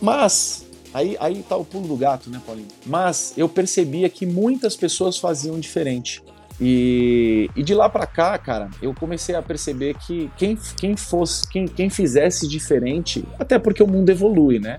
Mas 0.00 0.66
Aí, 0.92 1.16
aí 1.20 1.44
tá 1.48 1.56
o 1.56 1.64
pulo 1.64 1.86
do 1.86 1.96
gato, 1.96 2.28
né, 2.30 2.40
Paulinho? 2.44 2.68
Mas 2.84 3.34
eu 3.36 3.48
percebia 3.48 4.08
que 4.08 4.26
muitas 4.26 4.76
pessoas 4.76 5.18
faziam 5.18 5.58
diferente. 5.58 6.22
E, 6.60 7.48
e 7.56 7.62
de 7.62 7.74
lá 7.74 7.88
para 7.88 8.06
cá, 8.06 8.36
cara, 8.36 8.68
eu 8.82 8.92
comecei 8.92 9.34
a 9.34 9.40
perceber 9.40 9.94
que 9.94 10.30
quem, 10.36 10.58
quem 10.76 10.96
fosse, 10.96 11.48
quem, 11.48 11.66
quem 11.66 11.88
fizesse 11.88 12.46
diferente, 12.46 13.24
até 13.38 13.58
porque 13.58 13.82
o 13.82 13.86
mundo 13.86 14.10
evolui, 14.10 14.58
né? 14.58 14.78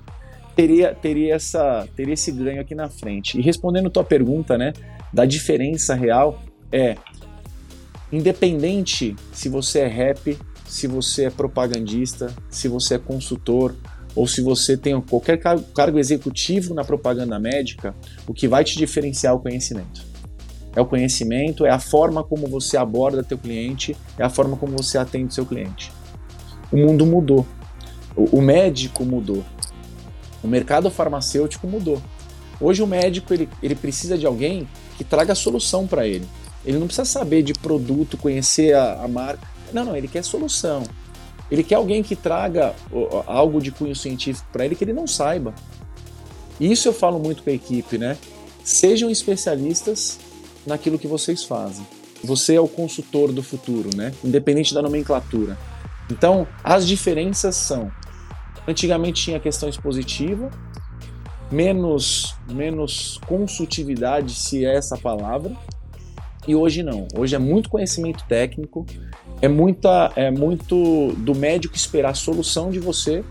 Teria, 0.56 0.94
teria, 0.94 1.34
essa, 1.34 1.88
teria 1.96 2.14
esse 2.14 2.32
ganho 2.32 2.62
aqui 2.62 2.76
na 2.76 2.90
frente. 2.90 3.40
E 3.40 3.42
respondendo 3.42 3.90
tua 3.90 4.04
pergunta, 4.04 4.58
né, 4.58 4.74
da 5.12 5.26
diferença 5.26 5.96
real, 5.96 6.42
é 6.72 6.98
independente 8.12 9.16
se 9.32 9.50
você 9.50 9.80
é 9.80 9.88
rap, 9.88 10.38
se 10.68 10.88
você 10.88 11.26
é 11.26 11.30
propagandista, 11.30 12.34
se 12.50 12.68
você 12.68 12.96
é 12.96 13.00
consultor, 13.00 13.74
ou 14.16 14.28
se 14.28 14.42
você 14.42 14.76
tem 14.76 15.00
qualquer 15.02 15.38
cargo 15.38 15.98
executivo 15.98 16.74
na 16.74 16.84
propaganda 16.84 17.40
médica, 17.40 17.96
o 18.28 18.34
que 18.34 18.48
vai 18.48 18.64
te 18.64 18.78
diferenciar 18.78 19.34
é 19.34 19.36
o 19.36 19.40
conhecimento. 19.40 20.06
É 20.76 20.82
o 20.82 20.86
conhecimento, 20.86 21.66
é 21.66 21.70
a 21.70 21.80
forma 21.80 22.24
como 22.24 22.48
você 22.48 22.78
aborda 22.78 23.24
teu 23.24 23.38
cliente, 23.38 23.96
é 24.18 24.24
a 24.24 24.30
forma 24.30 24.56
como 24.56 24.76
você 24.78 24.98
atende 24.98 25.34
seu 25.34 25.46
cliente. 25.46 25.92
O 26.72 26.78
mundo 26.78 27.06
mudou. 27.06 27.46
O 28.16 28.42
médico 28.42 29.04
mudou. 29.04 29.44
O 30.44 30.48
mercado 30.48 30.90
farmacêutico 30.90 31.68
mudou. 31.68 32.02
Hoje 32.60 32.82
o 32.82 32.88
médico 32.88 33.34
ele, 33.34 33.50
ele 33.62 33.76
precisa 33.76 34.18
de 34.18 34.26
alguém 34.26 34.68
que 34.98 35.04
traga 35.04 35.36
solução 35.36 35.88
para 35.88 36.08
ele. 36.08 36.28
Ele 36.66 36.78
não 36.78 36.86
precisa 36.86 37.06
saber 37.06 37.42
de 37.42 37.54
produto, 37.54 38.18
conhecer 38.18 38.76
a, 38.76 39.04
a 39.04 39.08
marca. 39.08 39.48
Não, 39.74 39.84
não, 39.84 39.96
ele 39.96 40.08
quer 40.08 40.24
solução. 40.24 40.84
Ele 41.52 41.64
quer 41.64 41.76
alguém 41.76 42.02
que 42.02 42.16
traga 42.16 42.74
algo 43.28 43.62
de 43.62 43.72
cunho 43.72 43.96
científico 43.96 44.48
para 44.54 44.66
ele 44.66 44.74
que 44.74 44.86
ele 44.86 44.94
não 44.94 45.06
saiba. 45.06 45.54
Isso 46.60 46.88
eu 46.88 46.94
falo 46.94 47.20
muito 47.20 47.44
com 47.44 47.50
a 47.50 47.54
equipe, 47.54 47.98
né? 47.98 48.18
Sejam 48.64 49.10
especialistas 49.10 50.18
naquilo 50.66 50.98
que 50.98 51.08
vocês 51.08 51.44
fazem. 51.44 51.86
você 52.24 52.56
é 52.56 52.62
o 52.62 52.68
consultor 52.68 53.34
do 53.34 53.44
futuro, 53.44 53.90
né? 53.96 54.14
Independente 54.24 54.74
da 54.74 54.82
nomenclatura. 54.82 55.58
Então, 56.10 56.48
as 56.64 56.88
diferenças 56.88 57.56
são: 57.56 57.92
antigamente 58.68 59.24
tinha 59.24 59.40
questão 59.40 59.68
expositiva, 59.68 60.50
menos, 61.52 62.36
menos 62.48 63.20
consultividade, 63.26 64.36
se 64.36 64.64
é 64.64 64.76
essa 64.76 64.98
palavra, 64.98 65.56
e 66.48 66.56
hoje 66.56 66.84
não. 66.84 67.08
Hoje 67.16 67.36
é 67.36 67.40
muito 67.40 67.70
conhecimento 67.70 68.24
técnico, 68.28 68.86
é, 69.42 69.48
muita, 69.48 70.12
é 70.16 70.32
muito 70.32 71.14
do 71.18 71.36
médico 71.36 71.76
esperar 71.76 72.12
a 72.12 72.16
solução 72.16 72.70
de 72.70 72.80
você 72.80 73.24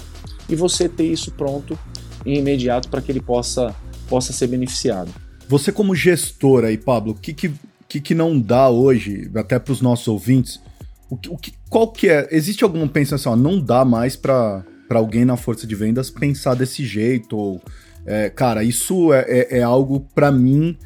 e 0.48 0.54
você 0.54 0.88
ter 0.88 1.04
isso 1.04 1.32
pronto 1.32 1.78
e 2.24 2.38
imediato 2.38 2.88
para 2.88 3.00
que 3.00 3.10
ele 3.10 3.20
possa, 3.20 3.74
possa 4.08 4.32
ser 4.32 4.46
beneficiado. 4.46 5.10
Você 5.48 5.72
como 5.72 5.94
gestor 5.94 6.64
aí, 6.64 6.76
Pablo, 6.76 7.12
o 7.12 7.14
que, 7.14 7.32
que, 7.32 7.52
que, 7.88 8.00
que 8.00 8.14
não 8.14 8.38
dá 8.38 8.68
hoje, 8.68 9.30
até 9.34 9.58
para 9.58 9.72
os 9.72 9.80
nossos 9.80 10.06
ouvintes, 10.08 10.60
o 11.08 11.16
que, 11.16 11.28
o 11.28 11.36
que, 11.36 11.52
qual 11.68 11.90
que 11.90 12.08
é? 12.08 12.28
Existe 12.30 12.62
algum 12.62 12.86
pensamento 12.86 13.28
assim, 13.28 13.42
não 13.42 13.60
dá 13.60 13.84
mais 13.84 14.14
para 14.14 14.64
alguém 14.90 15.24
na 15.24 15.36
força 15.36 15.66
de 15.66 15.74
vendas 15.74 16.08
pensar 16.08 16.54
desse 16.54 16.84
jeito? 16.84 17.36
Ou, 17.36 17.60
é, 18.06 18.30
cara, 18.30 18.62
isso 18.62 19.12
é, 19.12 19.24
é, 19.28 19.58
é 19.58 19.62
algo 19.62 20.06
para 20.14 20.30
mim 20.30 20.76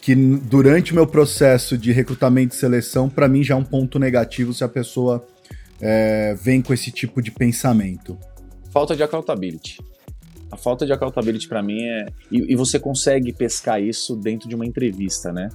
que 0.00 0.14
durante 0.14 0.92
o 0.92 0.94
meu 0.94 1.06
processo 1.06 1.76
de 1.76 1.92
recrutamento 1.92 2.54
e 2.54 2.58
seleção, 2.58 3.08
para 3.08 3.28
mim 3.28 3.44
já 3.44 3.54
é 3.54 3.56
um 3.56 3.64
ponto 3.64 3.98
negativo 3.98 4.54
se 4.54 4.64
a 4.64 4.68
pessoa 4.68 5.26
é, 5.80 6.34
vem 6.34 6.62
com 6.62 6.72
esse 6.72 6.90
tipo 6.90 7.20
de 7.20 7.30
pensamento. 7.30 8.18
Falta 8.70 8.96
de 8.96 9.02
accountability. 9.02 9.78
A 10.50 10.56
falta 10.56 10.86
de 10.86 10.92
accountability 10.92 11.46
para 11.46 11.62
mim 11.62 11.82
é. 11.82 12.06
E, 12.30 12.52
e, 12.52 12.56
você 12.56 12.78
consegue 12.78 13.32
pescar 13.32 13.80
isso 13.80 14.16
dentro 14.16 14.48
de 14.48 14.54
uma 14.54 14.66
entrevista, 14.66 15.32
né? 15.32 15.48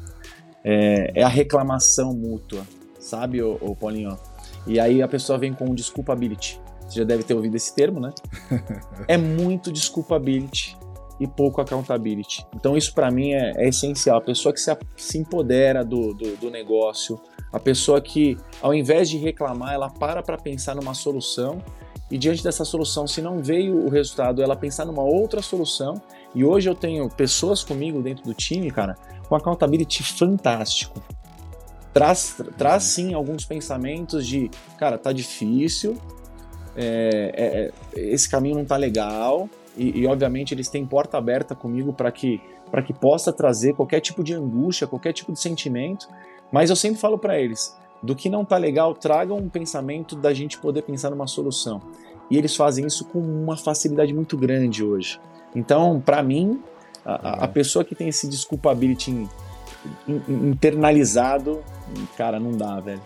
É, 0.63 1.19
é 1.21 1.23
a 1.23 1.27
reclamação 1.27 2.13
mútua, 2.13 2.65
sabe, 2.99 3.41
ô, 3.41 3.57
ô, 3.59 3.75
Paulinho? 3.75 4.17
E 4.65 4.79
aí 4.79 5.01
a 5.01 5.07
pessoa 5.07 5.37
vem 5.37 5.53
com 5.53 5.75
desculpability. 5.75 6.59
Você 6.87 6.99
já 6.99 7.05
deve 7.05 7.23
ter 7.23 7.33
ouvido 7.33 7.55
esse 7.55 7.73
termo, 7.75 7.99
né? 7.99 8.13
é 9.07 9.17
muito 9.17 9.71
desculpability 9.71 10.77
e 11.19 11.27
pouco 11.27 11.61
accountability. 11.61 12.45
Então 12.55 12.75
isso 12.75 12.93
para 12.93 13.09
mim 13.09 13.33
é, 13.33 13.53
é, 13.55 13.69
essencial. 13.69 14.17
A 14.17 14.21
pessoa 14.21 14.53
que 14.53 14.59
se, 14.59 14.75
se 14.97 15.17
empodera 15.17 15.83
do, 15.83 16.13
do, 16.13 16.37
do, 16.37 16.49
negócio, 16.49 17.19
a 17.51 17.59
pessoa 17.59 18.01
que 18.01 18.37
ao 18.61 18.73
invés 18.73 19.09
de 19.09 19.17
reclamar, 19.17 19.73
ela 19.73 19.89
para 19.89 20.21
para 20.21 20.37
pensar 20.37 20.75
numa 20.75 20.93
solução 20.93 21.61
e 22.09 22.17
diante 22.17 22.43
dessa 22.43 22.63
solução, 22.63 23.07
se 23.07 23.21
não 23.21 23.41
veio 23.41 23.83
o 23.83 23.89
resultado, 23.89 24.41
ela 24.43 24.55
pensar 24.55 24.85
numa 24.85 25.01
outra 25.01 25.41
solução. 25.41 25.99
E 26.35 26.43
hoje 26.43 26.69
eu 26.69 26.75
tenho 26.75 27.09
pessoas 27.09 27.63
comigo 27.63 28.01
dentro 28.01 28.23
do 28.23 28.33
time, 28.33 28.69
cara, 28.69 28.95
com 29.27 29.35
accountability 29.35 30.03
fantástico. 30.03 31.01
Traz, 31.93 32.35
traz 32.57 32.83
sim 32.83 33.13
alguns 33.13 33.45
pensamentos 33.45 34.27
de, 34.27 34.51
cara, 34.77 34.97
tá 34.97 35.11
difícil, 35.11 35.97
é, 36.75 37.31
é, 37.33 37.99
é 37.99 38.13
esse 38.13 38.29
caminho 38.29 38.57
não 38.57 38.65
tá 38.65 38.75
legal, 38.75 39.49
e, 39.77 39.99
e 39.99 40.07
obviamente 40.07 40.53
eles 40.53 40.67
têm 40.69 40.85
porta 40.85 41.17
aberta 41.17 41.55
comigo 41.55 41.93
para 41.93 42.11
que 42.11 42.41
para 42.71 42.81
que 42.81 42.93
possa 42.93 43.31
trazer 43.31 43.73
qualquer 43.73 44.01
tipo 44.01 44.23
de 44.23 44.33
angústia, 44.33 44.87
qualquer 44.87 45.13
tipo 45.13 45.31
de 45.31 45.39
sentimento, 45.39 46.09
mas 46.51 46.69
eu 46.69 46.75
sempre 46.75 46.99
falo 46.99 47.17
para 47.17 47.39
eles, 47.39 47.77
do 48.01 48.15
que 48.15 48.27
não 48.27 48.43
tá 48.43 48.57
legal, 48.57 48.93
tragam 48.93 49.37
um 49.37 49.47
pensamento 49.47 50.15
da 50.15 50.33
gente 50.33 50.57
poder 50.57 50.81
pensar 50.81 51.09
numa 51.09 51.27
solução. 51.27 51.81
E 52.29 52.37
eles 52.37 52.55
fazem 52.55 52.85
isso 52.85 53.05
com 53.05 53.19
uma 53.19 53.55
facilidade 53.55 54.13
muito 54.13 54.35
grande 54.35 54.83
hoje. 54.83 55.19
Então, 55.55 56.01
para 56.01 56.21
mim, 56.23 56.61
a, 57.05 57.45
a, 57.45 57.47
pessoa 57.47 57.85
que 57.85 57.95
tem 57.95 58.09
esse 58.09 58.27
desculpability 58.27 59.27
internalizado, 60.27 61.63
cara, 62.17 62.39
não 62.39 62.51
dá, 62.51 62.79
velho. 62.79 63.01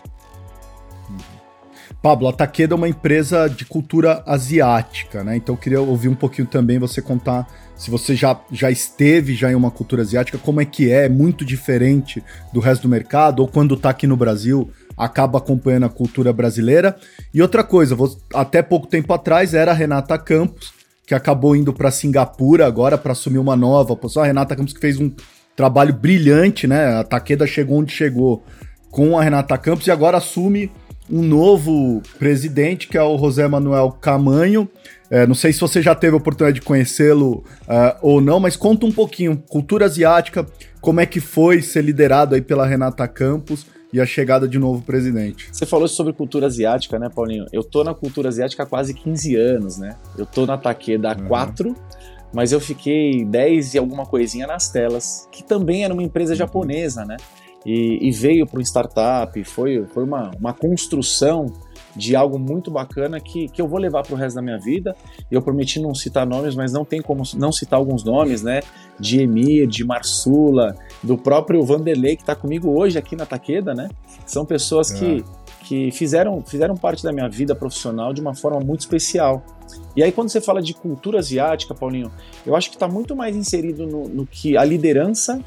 Pablo, 2.02 2.28
a 2.28 2.32
Takeda 2.32 2.74
é 2.74 2.76
uma 2.76 2.88
empresa 2.88 3.46
de 3.46 3.66
cultura 3.66 4.22
asiática, 4.26 5.22
né? 5.22 5.36
Então 5.36 5.54
eu 5.54 5.58
queria 5.60 5.80
ouvir 5.82 6.08
um 6.08 6.14
pouquinho 6.14 6.48
também 6.48 6.78
você 6.78 7.02
contar 7.02 7.46
se 7.76 7.90
você 7.90 8.14
já, 8.14 8.38
já 8.50 8.70
esteve 8.70 9.34
já 9.34 9.50
em 9.50 9.54
uma 9.54 9.70
cultura 9.70 10.02
asiática, 10.02 10.38
como 10.38 10.60
é 10.60 10.64
que 10.64 10.90
é, 10.90 11.06
é 11.06 11.08
muito 11.08 11.44
diferente 11.44 12.22
do 12.52 12.60
resto 12.60 12.82
do 12.82 12.88
mercado, 12.88 13.40
ou 13.40 13.48
quando 13.48 13.74
está 13.74 13.90
aqui 13.90 14.06
no 14.06 14.16
Brasil, 14.16 14.70
acaba 14.96 15.38
acompanhando 15.38 15.86
a 15.86 15.90
cultura 15.90 16.32
brasileira. 16.32 16.96
E 17.32 17.40
outra 17.42 17.64
coisa, 17.64 17.96
até 18.34 18.62
pouco 18.62 18.86
tempo 18.86 19.12
atrás 19.12 19.52
era 19.52 19.70
a 19.70 19.74
Renata 19.74 20.18
Campos, 20.18 20.72
que 21.06 21.14
acabou 21.14 21.56
indo 21.56 21.72
para 21.72 21.90
Singapura 21.90 22.66
agora 22.66 22.96
para 22.96 23.12
assumir 23.12 23.38
uma 23.38 23.56
nova 23.56 23.96
posição. 23.96 24.22
A 24.22 24.26
Renata 24.26 24.56
Campos 24.56 24.72
que 24.72 24.80
fez 24.80 24.98
um 24.98 25.10
trabalho 25.56 25.92
brilhante, 25.92 26.66
né? 26.66 26.98
A 26.98 27.04
Takeda 27.04 27.46
chegou 27.46 27.78
onde 27.78 27.92
chegou 27.92 28.42
com 28.90 29.18
a 29.18 29.22
Renata 29.22 29.56
Campos 29.58 29.86
e 29.86 29.90
agora 29.90 30.18
assume 30.18 30.70
um 31.10 31.22
novo 31.22 32.02
presidente, 32.18 32.86
que 32.86 32.96
é 32.96 33.02
o 33.02 33.18
José 33.18 33.46
Manuel 33.48 33.90
Camanho. 34.00 34.68
É, 35.10 35.26
não 35.26 35.34
sei 35.34 35.52
se 35.52 35.60
você 35.60 35.82
já 35.82 35.94
teve 35.94 36.14
a 36.14 36.16
oportunidade 36.16 36.60
de 36.60 36.66
conhecê-lo 36.66 37.44
uh, 37.62 37.98
ou 38.00 38.20
não, 38.20 38.38
mas 38.38 38.56
conta 38.56 38.86
um 38.86 38.92
pouquinho, 38.92 39.42
cultura 39.48 39.86
asiática, 39.86 40.46
como 40.80 41.00
é 41.00 41.06
que 41.06 41.18
foi 41.18 41.62
ser 41.62 41.82
liderado 41.82 42.36
aí 42.36 42.40
pela 42.40 42.64
Renata 42.64 43.08
Campos 43.08 43.66
e 43.92 44.00
a 44.00 44.06
chegada 44.06 44.46
de 44.46 44.56
novo 44.56 44.82
presidente. 44.82 45.48
Você 45.52 45.66
falou 45.66 45.88
sobre 45.88 46.12
cultura 46.12 46.46
asiática, 46.46 46.96
né, 46.96 47.08
Paulinho? 47.12 47.46
Eu 47.52 47.64
tô 47.64 47.82
na 47.82 47.92
cultura 47.92 48.28
asiática 48.28 48.62
há 48.62 48.66
quase 48.66 48.94
15 48.94 49.34
anos, 49.34 49.78
né? 49.78 49.96
Eu 50.16 50.24
tô 50.24 50.46
na 50.46 50.56
Takeda 50.56 51.12
há 51.12 51.16
uhum. 51.16 51.26
4, 51.26 51.76
mas 52.32 52.52
eu 52.52 52.60
fiquei 52.60 53.24
10 53.24 53.74
e 53.74 53.78
alguma 53.78 54.06
coisinha 54.06 54.46
nas 54.46 54.70
telas, 54.70 55.28
que 55.32 55.42
também 55.42 55.84
era 55.84 55.92
uma 55.92 56.04
empresa 56.04 56.36
japonesa, 56.36 57.04
né? 57.04 57.16
E, 57.64 58.08
e 58.08 58.10
veio 58.10 58.46
para 58.46 58.58
um 58.58 58.62
startup, 58.62 59.44
foi, 59.44 59.84
foi 59.86 60.04
uma, 60.04 60.30
uma 60.38 60.52
construção 60.52 61.46
de 61.94 62.14
algo 62.14 62.38
muito 62.38 62.70
bacana 62.70 63.20
que, 63.20 63.48
que 63.48 63.60
eu 63.60 63.68
vou 63.68 63.78
levar 63.78 64.02
para 64.02 64.14
o 64.14 64.16
resto 64.16 64.36
da 64.36 64.42
minha 64.42 64.58
vida. 64.58 64.94
Eu 65.30 65.42
prometi 65.42 65.80
não 65.80 65.94
citar 65.94 66.26
nomes, 66.26 66.54
mas 66.54 66.72
não 66.72 66.84
tem 66.84 67.02
como 67.02 67.22
não 67.36 67.52
citar 67.52 67.78
alguns 67.78 68.04
nomes, 68.04 68.42
né? 68.42 68.60
De 68.98 69.20
Emir, 69.20 69.66
de 69.66 69.84
Marsula, 69.84 70.74
do 71.02 71.18
próprio 71.18 71.62
Vanderlei, 71.64 72.16
que 72.16 72.22
está 72.22 72.34
comigo 72.34 72.70
hoje 72.78 72.98
aqui 72.98 73.16
na 73.16 73.26
Taqueda, 73.26 73.74
né? 73.74 73.88
São 74.24 74.44
pessoas 74.44 74.90
que, 74.90 75.18
é. 75.18 75.64
que 75.64 75.90
fizeram, 75.90 76.42
fizeram 76.42 76.76
parte 76.76 77.02
da 77.02 77.12
minha 77.12 77.28
vida 77.28 77.54
profissional 77.54 78.12
de 78.12 78.20
uma 78.20 78.34
forma 78.34 78.60
muito 78.60 78.80
especial. 78.80 79.44
E 79.96 80.02
aí, 80.02 80.12
quando 80.12 80.28
você 80.28 80.40
fala 80.40 80.62
de 80.62 80.74
cultura 80.74 81.18
asiática, 81.18 81.74
Paulinho, 81.74 82.10
eu 82.46 82.56
acho 82.56 82.70
que 82.70 82.76
está 82.76 82.88
muito 82.88 83.14
mais 83.14 83.36
inserido 83.36 83.86
no, 83.86 84.08
no 84.08 84.26
que 84.26 84.56
a 84.56 84.64
liderança 84.64 85.42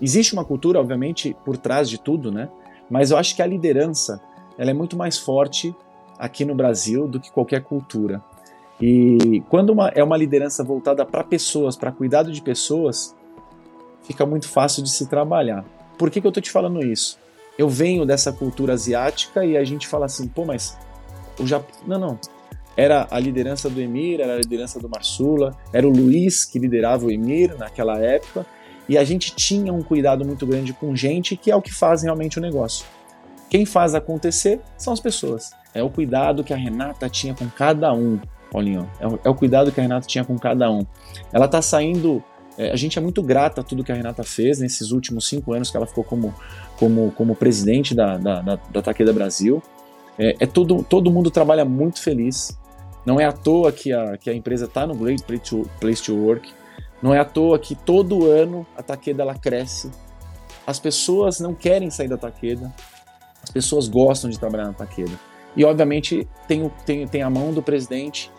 Existe 0.00 0.32
uma 0.32 0.44
cultura, 0.44 0.80
obviamente, 0.80 1.36
por 1.44 1.56
trás 1.56 1.88
de 1.88 1.98
tudo, 1.98 2.32
né? 2.32 2.48
Mas 2.88 3.10
eu 3.10 3.16
acho 3.16 3.36
que 3.36 3.42
a 3.42 3.46
liderança 3.46 4.20
ela 4.58 4.70
é 4.70 4.74
muito 4.74 4.96
mais 4.96 5.18
forte 5.18 5.74
aqui 6.18 6.44
no 6.44 6.54
Brasil 6.54 7.08
do 7.08 7.18
que 7.18 7.30
qualquer 7.30 7.62
cultura. 7.62 8.22
E 8.80 9.42
quando 9.48 9.70
uma, 9.70 9.88
é 9.88 10.02
uma 10.02 10.16
liderança 10.16 10.64
voltada 10.64 11.04
para 11.04 11.22
pessoas, 11.22 11.76
para 11.76 11.92
cuidado 11.92 12.32
de 12.32 12.40
pessoas, 12.40 13.14
fica 14.02 14.24
muito 14.24 14.48
fácil 14.48 14.82
de 14.82 14.90
se 14.90 15.06
trabalhar. 15.06 15.64
Por 15.98 16.10
que, 16.10 16.20
que 16.20 16.26
eu 16.26 16.30
estou 16.30 16.42
te 16.42 16.50
falando 16.50 16.84
isso? 16.84 17.18
Eu 17.58 17.68
venho 17.68 18.06
dessa 18.06 18.32
cultura 18.32 18.72
asiática 18.72 19.44
e 19.44 19.56
a 19.56 19.64
gente 19.64 19.86
fala 19.86 20.06
assim, 20.06 20.26
pô, 20.26 20.44
mas 20.44 20.78
o 21.38 21.46
Japão. 21.46 21.78
Não, 21.86 21.98
não. 21.98 22.18
Era 22.76 23.06
a 23.10 23.18
liderança 23.18 23.68
do 23.68 23.80
Emir, 23.80 24.20
era 24.20 24.34
a 24.34 24.38
liderança 24.38 24.78
do 24.78 24.88
Marsula, 24.88 25.54
era 25.72 25.86
o 25.86 25.90
Luiz 25.90 26.44
que 26.44 26.58
liderava 26.58 27.04
o 27.04 27.10
Emir 27.10 27.54
naquela 27.58 27.98
época, 27.98 28.46
e 28.90 28.98
a 28.98 29.04
gente 29.04 29.32
tinha 29.36 29.72
um 29.72 29.84
cuidado 29.84 30.24
muito 30.24 30.44
grande 30.44 30.72
com 30.72 30.96
gente 30.96 31.36
que 31.36 31.48
é 31.48 31.54
o 31.54 31.62
que 31.62 31.72
faz 31.72 32.02
realmente 32.02 32.38
o 32.38 32.42
negócio. 32.42 32.84
Quem 33.48 33.64
faz 33.64 33.94
acontecer 33.94 34.60
são 34.76 34.92
as 34.92 34.98
pessoas. 34.98 35.52
É 35.72 35.80
o 35.80 35.88
cuidado 35.88 36.42
que 36.42 36.52
a 36.52 36.56
Renata 36.56 37.08
tinha 37.08 37.32
com 37.32 37.48
cada 37.48 37.92
um, 37.92 38.18
Paulinho. 38.50 38.90
É 38.98 39.06
o, 39.06 39.20
é 39.26 39.30
o 39.30 39.34
cuidado 39.36 39.70
que 39.70 39.78
a 39.78 39.82
Renata 39.84 40.08
tinha 40.08 40.24
com 40.24 40.36
cada 40.36 40.68
um. 40.68 40.84
Ela 41.32 41.44
está 41.44 41.62
saindo. 41.62 42.20
É, 42.58 42.72
a 42.72 42.76
gente 42.76 42.98
é 42.98 43.00
muito 43.00 43.22
grata 43.22 43.60
a 43.60 43.64
tudo 43.64 43.84
que 43.84 43.92
a 43.92 43.94
Renata 43.94 44.24
fez 44.24 44.58
nesses 44.58 44.90
últimos 44.90 45.28
cinco 45.28 45.52
anos 45.52 45.70
que 45.70 45.76
ela 45.76 45.86
ficou 45.86 46.02
como, 46.02 46.34
como, 46.76 47.12
como 47.12 47.36
presidente 47.36 47.94
da, 47.94 48.18
da, 48.18 48.42
da, 48.42 48.58
da 48.72 48.82
Taqueda 48.82 49.12
Brasil. 49.12 49.62
É, 50.18 50.34
é 50.40 50.46
todo, 50.46 50.82
todo 50.82 51.12
mundo 51.12 51.30
trabalha 51.30 51.64
muito 51.64 52.02
feliz. 52.02 52.58
Não 53.06 53.20
é 53.20 53.24
à 53.24 53.30
toa 53.30 53.70
que 53.70 53.92
a, 53.92 54.16
que 54.16 54.28
a 54.28 54.34
empresa 54.34 54.64
está 54.64 54.84
no 54.84 54.96
Great 54.96 55.22
Place 55.78 56.02
to 56.02 56.16
Work. 56.16 56.58
Não 57.02 57.14
é 57.14 57.18
à 57.18 57.24
toa 57.24 57.58
que 57.58 57.74
todo 57.74 58.30
ano 58.30 58.66
a 58.76 58.82
Taqueda 58.82 59.22
ela 59.22 59.34
cresce. 59.34 59.90
As 60.66 60.78
pessoas 60.78 61.40
não 61.40 61.54
querem 61.54 61.90
sair 61.90 62.08
da 62.08 62.16
Taqueda. 62.16 62.72
As 63.42 63.50
pessoas 63.50 63.88
gostam 63.88 64.30
de 64.30 64.38
trabalhar 64.38 64.66
na 64.66 64.72
Taqueda. 64.72 65.18
E 65.56 65.64
obviamente 65.64 66.28
tem, 66.46 66.70
tem, 66.84 67.06
tem 67.06 67.22
a 67.22 67.30
mão 67.30 67.52
do 67.52 67.62
presidente 67.62 68.30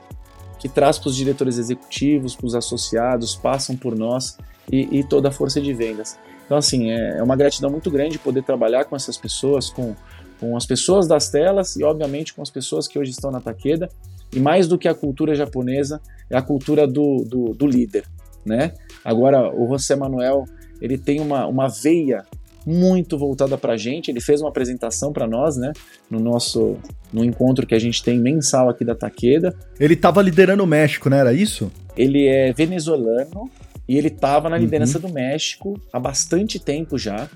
que 0.60 0.70
traz 0.70 1.00
para 1.00 1.10
os 1.10 1.16
diretores 1.16 1.58
executivos, 1.58 2.36
para 2.36 2.46
os 2.46 2.56
associados, 2.56 3.36
passam 3.36 3.76
por 3.76 3.98
nós 3.98 4.38
e, 4.72 5.00
e, 5.00 5.04
toda 5.04 5.30
a 5.30 5.32
força 5.32 5.60
de 5.60 5.74
vendas. 5.74 6.20
Então, 6.46 6.56
assim, 6.56 6.92
é, 6.92 7.18
é 7.18 7.24
uma 7.24 7.36
gratidão 7.36 7.72
muito 7.72 7.90
grande 7.90 8.20
poder 8.20 8.44
trabalhar 8.44 8.86
com 8.86 8.96
essas 8.96 9.18
pessoas, 9.18 9.72
com, 9.72 9.96
com 10.40 10.56
as 10.56 10.68
pessoas 10.68 11.08
das 11.08 11.30
telas 11.30 11.76
e, 11.76 11.84
obviamente, 11.84 12.34
com 12.36 12.44
as 12.44 12.52
pessoas 12.52 12.88
que 12.88 13.00
hoje 13.00 13.10
estão 13.10 13.32
na 13.32 13.42
Taqueda. 13.42 13.90
E 14.32 14.40
mais 14.40 14.68
do 14.68 14.78
que 14.78 14.88
a 14.88 14.94
cultura 14.94 15.34
japonesa, 15.34 16.00
é 16.30 16.38
a 16.38 16.42
cultura 16.44 16.88
do, 16.88 17.26
do, 17.26 17.54
do 17.56 17.66
líder 17.66 18.06
né? 18.46 18.74
Agora, 19.04 19.54
o 19.54 19.68
José 19.70 19.96
Manuel, 19.96 20.46
ele 20.82 20.98
tem 20.98 21.20
uma, 21.20 21.46
uma 21.48 21.68
veia 21.68 22.26
muito 22.66 23.18
voltada 23.18 23.58
para 23.58 23.74
a 23.74 23.78
gente. 23.78 24.12
Ele 24.12 24.22
fez 24.22 24.42
uma 24.42 24.50
apresentação 24.50 25.12
para 25.12 25.28
nós, 25.28 25.58
né? 25.58 25.74
No 26.10 26.20
nosso 26.20 26.78
no 27.12 27.26
encontro 27.26 27.68
que 27.68 27.76
a 27.76 27.80
gente 27.80 28.04
tem 28.04 28.20
mensal 28.20 28.70
aqui 28.70 28.86
da 28.86 28.96
Taqueda. 28.96 29.54
Ele 29.80 29.96
estava 29.96 30.22
liderando 30.22 30.64
o 30.64 30.68
México, 30.68 31.10
né? 31.10 31.20
Era 31.20 31.34
isso? 31.34 31.72
Ele 31.98 32.28
é 32.28 32.54
venezuelano 32.54 33.50
e 33.88 33.98
ele 33.98 34.08
estava 34.08 34.50
na 34.50 34.58
liderança 34.58 34.98
uhum. 34.98 35.08
do 35.08 35.14
México 35.14 35.80
há 35.92 36.00
bastante 36.00 36.60
tempo 36.60 36.98
já, 36.98 37.28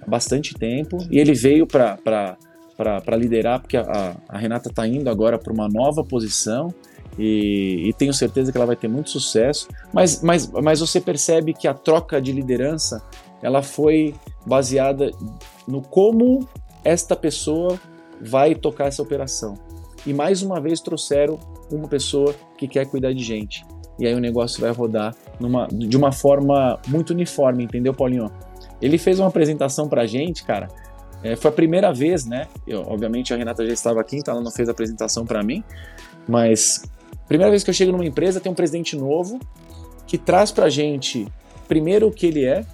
há 0.00 0.08
bastante 0.08 0.54
tempo. 0.54 0.98
E 1.10 1.18
ele 1.18 1.34
veio 1.34 1.66
para 1.66 1.98
para 2.76 3.16
liderar, 3.16 3.60
porque 3.60 3.76
a, 3.76 4.16
a 4.28 4.36
Renata 4.36 4.68
está 4.68 4.84
indo 4.84 5.08
agora 5.08 5.38
para 5.38 5.52
uma 5.52 5.68
nova 5.68 6.02
posição 6.02 6.74
e, 7.18 7.88
e, 7.88 7.92
tenho 7.92 8.12
certeza 8.12 8.50
que 8.50 8.58
ela 8.58 8.66
vai 8.66 8.76
ter 8.76 8.88
muito 8.88 9.10
sucesso. 9.10 9.68
Mas, 9.92 10.22
mas, 10.22 10.50
mas 10.50 10.80
você 10.80 11.00
percebe 11.00 11.52
que 11.52 11.68
a 11.68 11.74
troca 11.74 12.20
de 12.20 12.32
liderança 12.32 13.02
ela 13.42 13.62
foi 13.62 14.14
baseada 14.46 15.10
no 15.66 15.80
como 15.80 16.48
esta 16.82 17.14
pessoa 17.14 17.78
vai 18.20 18.54
tocar 18.54 18.86
essa 18.86 19.02
operação. 19.02 19.54
E 20.06 20.12
mais 20.12 20.42
uma 20.42 20.60
vez 20.60 20.80
trouxeram 20.80 21.38
uma 21.70 21.88
pessoa 21.88 22.34
que 22.58 22.68
quer 22.68 22.86
cuidar 22.86 23.12
de 23.12 23.22
gente. 23.22 23.64
E 23.98 24.06
aí 24.06 24.14
o 24.14 24.20
negócio 24.20 24.60
vai 24.60 24.70
rodar 24.70 25.14
numa, 25.38 25.66
de 25.68 25.96
uma 25.96 26.12
forma 26.12 26.78
muito 26.88 27.10
uniforme, 27.10 27.64
entendeu, 27.64 27.94
Paulinho? 27.94 28.30
Ele 28.82 28.98
fez 28.98 29.18
uma 29.18 29.28
apresentação 29.28 29.88
pra 29.88 30.04
gente, 30.06 30.44
cara, 30.44 30.68
é, 31.22 31.36
foi 31.36 31.50
a 31.50 31.54
primeira 31.54 31.92
vez, 31.92 32.26
né? 32.26 32.48
Eu, 32.66 32.82
obviamente 32.82 33.32
a 33.32 33.36
Renata 33.36 33.64
já 33.64 33.72
estava 33.72 34.00
aqui, 34.00 34.16
então 34.16 34.34
ela 34.34 34.42
não 34.42 34.50
fez 34.50 34.68
a 34.68 34.72
apresentação 34.72 35.24
para 35.24 35.42
mim, 35.42 35.64
mas 36.28 36.82
primeira 37.26 37.50
vez 37.50 37.64
que 37.64 37.70
eu 37.70 37.74
chego 37.74 37.92
numa 37.92 38.04
empresa, 38.04 38.40
tem 38.40 38.50
um 38.50 38.54
presidente 38.54 38.96
novo 38.96 39.38
que 40.06 40.18
traz 40.18 40.52
pra 40.52 40.68
gente 40.68 41.26
primeiro 41.66 42.08
o 42.08 42.12
que 42.12 42.26
ele 42.26 42.44
é 42.44 42.64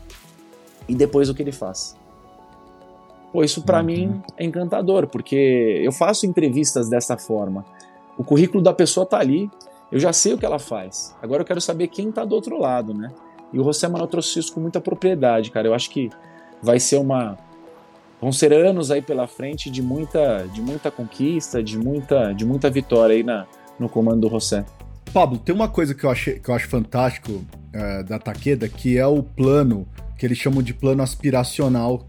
e 0.89 0.95
depois 0.95 1.29
o 1.29 1.35
que 1.35 1.43
ele 1.43 1.53
faz. 1.53 1.97
Pô, 3.33 3.45
isso 3.45 3.63
para 3.63 3.79
uhum. 3.79 3.85
mim 3.85 4.23
é 4.37 4.45
encantador, 4.45 5.07
porque 5.07 5.81
eu 5.85 5.93
faço 5.93 6.27
entrevistas 6.27 6.89
dessa 6.89 7.17
forma. 7.17 7.65
O 8.19 8.25
currículo 8.25 8.63
da 8.63 8.73
pessoa 8.73 9.07
tá 9.07 9.19
ali, 9.19 9.49
eu 9.91 10.01
já 10.01 10.13
sei 10.13 10.35
o 10.35 10.39
que 10.39 10.45
ela 10.45 10.59
faz. 10.59 11.15
Agora 11.23 11.43
eu 11.43 11.47
quero 11.47 11.61
saber 11.61 11.89
quem 11.89 12.11
tá 12.11 12.25
do 12.25 12.35
outro 12.35 12.59
lado, 12.59 12.93
né? 12.93 13.13
E 13.53 13.59
o 13.59 13.65
José 13.65 13.89
Manuel 13.89 14.09
trouxe 14.09 14.39
isso 14.39 14.53
com 14.53 14.61
muita 14.61 14.81
propriedade, 14.81 15.51
cara. 15.51 15.69
Eu 15.69 15.75
acho 15.75 15.91
que 15.91 16.11
vai 16.63 16.79
ser 16.79 16.97
uma 16.97 17.39
vão 18.21 18.31
ser 18.31 18.53
anos 18.53 18.91
aí 18.91 19.01
pela 19.01 19.27
frente 19.27 19.71
de 19.71 19.81
muita, 19.81 20.47
de 20.53 20.61
muita 20.61 20.91
conquista, 20.91 21.63
de 21.63 21.79
muita, 21.79 22.33
de 22.33 22.45
muita 22.45 22.69
vitória 22.69 23.17
aí 23.17 23.23
na, 23.23 23.47
no 23.81 23.89
comando 23.89 24.21
do 24.21 24.29
José. 24.29 24.65
Pablo, 25.13 25.39
tem 25.39 25.55
uma 25.55 25.69
coisa 25.69 25.95
que 25.95 26.05
eu, 26.05 26.11
achei, 26.11 26.39
que 26.39 26.49
eu 26.49 26.55
acho 26.55 26.69
fantástico 26.69 27.45
é, 27.73 28.03
da 28.03 28.19
Taqueda, 28.19 28.69
que 28.69 28.97
é 28.97 29.07
o 29.07 29.23
plano, 29.23 29.87
que 30.17 30.25
eles 30.25 30.39
chamam 30.39 30.63
de 30.63 30.73
plano 30.73 31.03
aspiracional, 31.03 32.07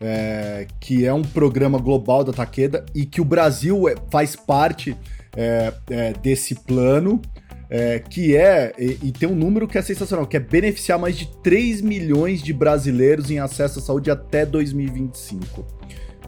é, 0.00 0.66
que 0.78 1.04
é 1.04 1.12
um 1.12 1.22
programa 1.22 1.78
global 1.78 2.22
da 2.22 2.32
Taqueda 2.32 2.84
e 2.94 3.04
que 3.04 3.20
o 3.20 3.24
Brasil 3.24 3.88
é, 3.88 3.94
faz 4.10 4.36
parte 4.36 4.96
é, 5.36 5.72
é, 5.90 6.12
desse 6.12 6.54
plano 6.54 7.20
é, 7.70 7.98
que 7.98 8.36
é, 8.36 8.72
e, 8.78 8.98
e, 9.02 9.12
tem 9.12 9.28
um 9.28 9.34
número 9.34 9.66
que 9.66 9.78
é 9.78 9.82
sensacional, 9.82 10.26
que 10.26 10.36
é 10.36 10.40
beneficiar 10.40 10.98
mais 10.98 11.16
de 11.16 11.26
3 11.42 11.80
milhões 11.80 12.42
de 12.42 12.52
brasileiros 12.52 13.30
em 13.30 13.38
acesso 13.38 13.78
à 13.78 13.82
saúde 13.82 14.10
até 14.10 14.44
2025. 14.46 15.64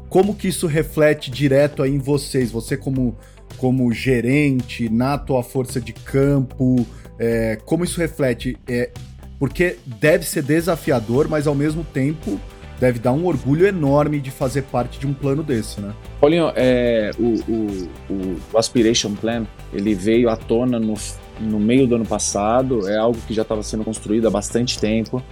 Como 0.08 0.34
que 0.34 0.48
isso 0.48 0.66
reflete 0.66 1.30
direto 1.30 1.82
aí 1.82 1.92
em 1.92 1.98
vocês? 1.98 2.50
Você 2.50 2.76
como, 2.76 3.16
como 3.56 3.92
gerente, 3.92 4.88
na 4.88 5.18
tua 5.18 5.42
força 5.42 5.80
de 5.80 5.92
campo, 5.92 6.86
é, 7.18 7.58
como 7.64 7.84
isso 7.84 7.98
reflete? 7.98 8.56
É, 8.68 8.90
porque 9.38 9.76
deve 9.86 10.24
ser 10.24 10.42
desafiador, 10.42 11.28
mas 11.28 11.46
ao 11.46 11.54
mesmo 11.54 11.84
tempo 11.84 12.40
deve 12.78 12.98
dar 12.98 13.12
um 13.12 13.26
orgulho 13.26 13.66
enorme 13.66 14.20
de 14.20 14.30
fazer 14.30 14.62
parte 14.62 14.98
de 14.98 15.06
um 15.06 15.14
plano 15.14 15.42
desse, 15.42 15.80
né? 15.80 15.94
Paulinho, 16.20 16.52
é, 16.54 17.10
o, 17.18 17.34
o, 17.50 18.38
o 18.52 18.58
Aspiration 18.58 19.14
Plan, 19.14 19.46
ele 19.72 19.94
veio 19.94 20.28
à 20.28 20.36
tona 20.36 20.78
no, 20.78 20.94
no 21.40 21.58
meio 21.58 21.86
do 21.86 21.96
ano 21.96 22.06
passado, 22.06 22.88
é 22.88 22.96
algo 22.96 23.18
que 23.26 23.32
já 23.32 23.42
estava 23.42 23.62
sendo 23.62 23.84
construído 23.84 24.28
há 24.28 24.30
bastante 24.30 24.78
tempo. 24.78 25.22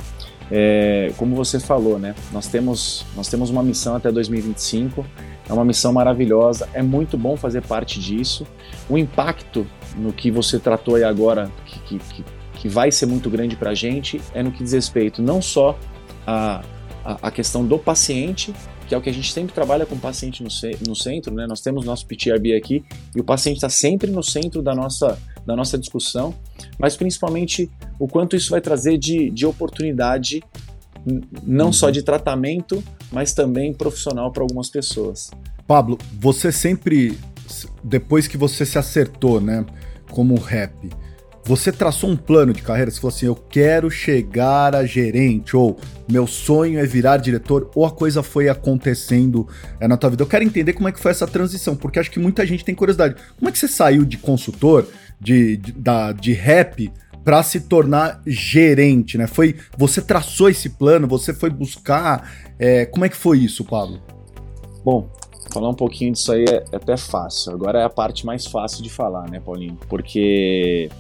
É, 0.57 1.13
como 1.17 1.35
você 1.35 1.59
falou, 1.59 1.99
né? 1.99 2.15
Nós 2.33 2.47
temos, 2.47 3.05
nós 3.17 3.27
temos 3.27 3.51
uma 3.51 3.61
missão 3.61 3.97
até 3.97 4.13
2025, 4.13 5.05
é 5.49 5.53
uma 5.53 5.65
missão 5.65 5.93
maravilhosa, 5.93 6.69
é 6.73 6.81
muito 6.81 7.19
bom 7.19 7.37
fazer 7.37 7.61
parte 7.63 7.99
disso. 7.99 8.47
O 8.89 8.97
impacto 8.97 9.67
no 9.97 10.13
que 10.13 10.31
você 10.31 10.61
tratou 10.61 10.95
aí 10.95 11.03
agora, 11.03 11.51
que, 11.67 11.99
que, 11.99 12.25
que 12.53 12.69
vai 12.69 12.93
ser 12.93 13.07
muito 13.07 13.29
grande 13.29 13.57
para 13.57 13.71
a 13.71 13.75
gente, 13.75 14.21
é 14.33 14.45
no 14.45 14.53
que 14.53 14.63
diz 14.63 14.73
respeito 14.73 15.21
não 15.21 15.43
só 15.43 15.77
a, 16.25 16.63
a, 17.05 17.19
a 17.21 17.31
questão 17.33 17.67
do 17.67 17.77
paciente, 17.77 18.55
que 18.87 18.95
é 18.95 18.99
o 18.99 19.01
que 19.01 19.11
a 19.11 19.13
gente 19.13 19.33
sempre 19.33 19.53
trabalha 19.53 19.85
com 19.85 19.97
o 19.97 19.99
paciente 19.99 20.41
no, 20.41 20.49
no 20.87 20.95
centro, 20.95 21.35
né? 21.35 21.49
Nós 21.49 21.63
temos 21.63 21.85
nosso 21.85 22.07
PTRB 22.07 22.55
aqui 22.55 22.85
e 23.13 23.21
o 23.21 23.25
paciente 23.25 23.57
está 23.57 23.69
sempre 23.69 24.09
no 24.09 24.23
centro 24.23 24.63
da 24.63 24.73
nossa, 24.73 25.19
da 25.47 25.55
nossa 25.55 25.79
discussão, 25.79 26.35
mas 26.79 26.97
principalmente 26.97 27.71
o 27.99 28.09
quanto 28.09 28.37
isso 28.37 28.51
vai 28.51 28.61
trazer 28.61 28.99
de, 28.99 29.31
de 29.31 29.47
oportunidade, 29.47 30.43
não 31.43 31.73
só 31.73 31.91
de 31.91 32.03
tratamento, 32.03 32.83
mas 33.13 33.35
também 33.35 33.73
profissional 33.73 34.33
para 34.33 34.43
algumas 34.43 34.71
pessoas. 34.71 35.31
Pablo, 35.67 35.99
você 36.19 36.51
sempre, 36.51 37.19
depois 37.83 38.27
que 38.27 38.37
você 38.37 38.65
se 38.65 38.79
acertou, 38.79 39.41
né, 39.41 39.65
como 40.11 40.35
rap, 40.37 40.91
você 41.47 41.71
traçou 41.71 42.09
um 42.09 42.17
plano 42.17 42.55
de 42.55 42.63
carreira, 42.63 42.91
você 42.91 42.99
falou 42.99 43.15
assim, 43.15 43.27
eu 43.27 43.35
quero 43.35 43.91
chegar 43.91 44.75
a 44.75 44.87
gerente, 44.87 45.55
ou 45.55 45.79
meu 46.09 46.27
sonho 46.27 46.79
é 46.79 46.87
virar 46.87 47.19
diretor, 47.19 47.71
ou 47.75 47.85
a 47.85 47.91
coisa 47.91 48.23
foi 48.23 48.49
acontecendo 48.49 49.47
é, 49.79 49.87
na 49.87 49.99
tua 49.99 50.09
vida. 50.09 50.23
Eu 50.23 50.27
quero 50.27 50.43
entender 50.43 50.73
como 50.73 50.89
é 50.89 50.93
que 50.93 50.99
foi 50.99 51.11
essa 51.11 51.27
transição, 51.27 51.77
porque 51.77 51.99
acho 51.99 52.11
que 52.11 52.19
muita 52.19 52.47
gente 52.47 52.65
tem 52.65 52.75
curiosidade. 52.75 53.17
Como 53.39 53.49
é 53.49 53.53
que 53.53 53.59
você 53.59 53.69
saiu 53.69 54.07
de 54.07 54.17
consultor, 54.17 54.87
de, 55.21 55.57
de, 55.57 55.73
da, 55.73 56.13
de 56.13 56.33
rap, 56.33 56.93
para 57.25 57.43
se 57.43 57.61
tornar 57.63 58.21
gerente, 58.27 59.17
né? 59.17 59.27
Foi 59.27 59.57
você 59.77 60.03
traçou 60.03 60.51
esse 60.51 60.71
plano, 60.71 61.09
você 61.09 61.33
foi 61.33 61.49
buscar. 61.49 62.31
É, 62.59 62.85
como 62.87 63.05
é 63.05 63.09
que 63.09 63.17
foi 63.17 63.39
isso, 63.39 63.65
Pablo? 63.65 64.01
Bom, 64.85 65.09
falar 65.51 65.71
um 65.71 65.75
pouquinho 65.75 66.13
disso 66.13 66.31
aí 66.33 66.45
é, 66.45 66.65
é 66.71 66.77
até 66.77 66.97
fácil. 66.97 67.53
Agora 67.53 67.81
é 67.81 67.85
a 67.85 67.91
parte 67.91 68.27
mais 68.27 68.47
fácil 68.47 68.83
de 68.83 68.91
falar, 68.91 69.31
né, 69.31 69.41
Paulinho? 69.41 69.79
Porque 69.89 70.91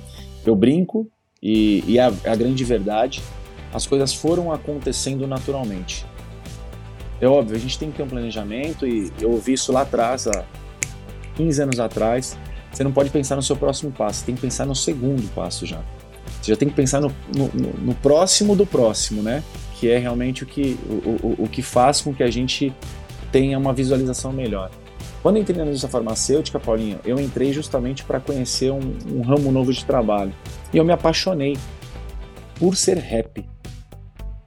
eu 0.47 0.57
brinco 0.57 1.07
e, 1.43 1.85
e 1.87 1.99
a, 1.99 2.07
a 2.07 2.35
grande 2.35 2.65
verdade, 2.65 3.23
as 3.73 3.87
coisas 3.87 4.15
foram 4.15 4.51
acontecendo 4.51 5.27
naturalmente. 5.27 6.07
É 7.21 7.29
óbvio, 7.29 7.55
a 7.55 7.59
gente 7.59 7.79
tem 7.79 7.91
que 7.91 7.99
ter 7.99 8.03
um 8.03 8.09
planejamento 8.09 8.87
e 8.87 9.13
eu 9.21 9.31
ouvi 9.31 9.53
isso 9.53 9.73
lá 9.73 9.83
atrás, 9.83 10.27
há 10.27 10.45
15 11.37 11.63
anos 11.63 11.81
atrás. 11.81 12.37
Você 12.75 12.83
não 12.83 12.93
pode 12.93 13.09
pensar 13.11 13.37
no 13.37 13.43
seu 13.43 13.55
próximo 13.55 13.93
passo, 13.93 14.21
você 14.21 14.27
tem 14.27 14.35
que 14.35 14.41
pensar 14.41 14.67
no 14.67 14.75
segundo 14.75 15.33
passo 15.33 15.65
já. 15.65 15.81
Você 16.43 16.51
já 16.51 16.57
tem 16.57 16.69
que 16.69 16.75
pensar 16.75 17.01
no, 17.01 17.13
no, 17.35 17.49
no 17.79 17.95
próximo 17.95 18.57
do 18.57 18.67
próximo, 18.67 19.23
né? 19.23 19.45
Que 19.77 19.89
é 19.89 19.99
realmente 19.99 20.43
o 20.43 20.47
que, 20.47 20.77
o, 20.89 21.27
o, 21.27 21.45
o 21.45 21.49
que 21.49 21.63
faz 21.63 22.01
com 22.01 22.13
que 22.13 22.23
a 22.23 22.31
gente 22.31 22.75
tenha 23.31 23.57
uma 23.57 23.73
visualização 23.73 24.33
melhor. 24.33 24.71
Quando 25.23 25.39
entrei 25.39 25.57
na 25.57 25.65
indústria 25.65 25.91
farmacêutica, 25.91 26.61
Paulinho, 26.61 26.99
eu 27.05 27.19
entrei 27.19 27.53
justamente 27.53 28.05
para 28.05 28.21
conhecer 28.21 28.71
um, 28.73 28.99
um, 29.07 29.23
ramo 29.23 29.51
novo 29.53 29.73
de 29.73 29.85
trabalho. 29.85 30.35
E 30.73 30.77
eu 30.77 30.85
me 30.85 30.93
apaixonei 30.93 31.57
por 32.59 32.77
ser 32.77 32.99
rap. 32.99 33.49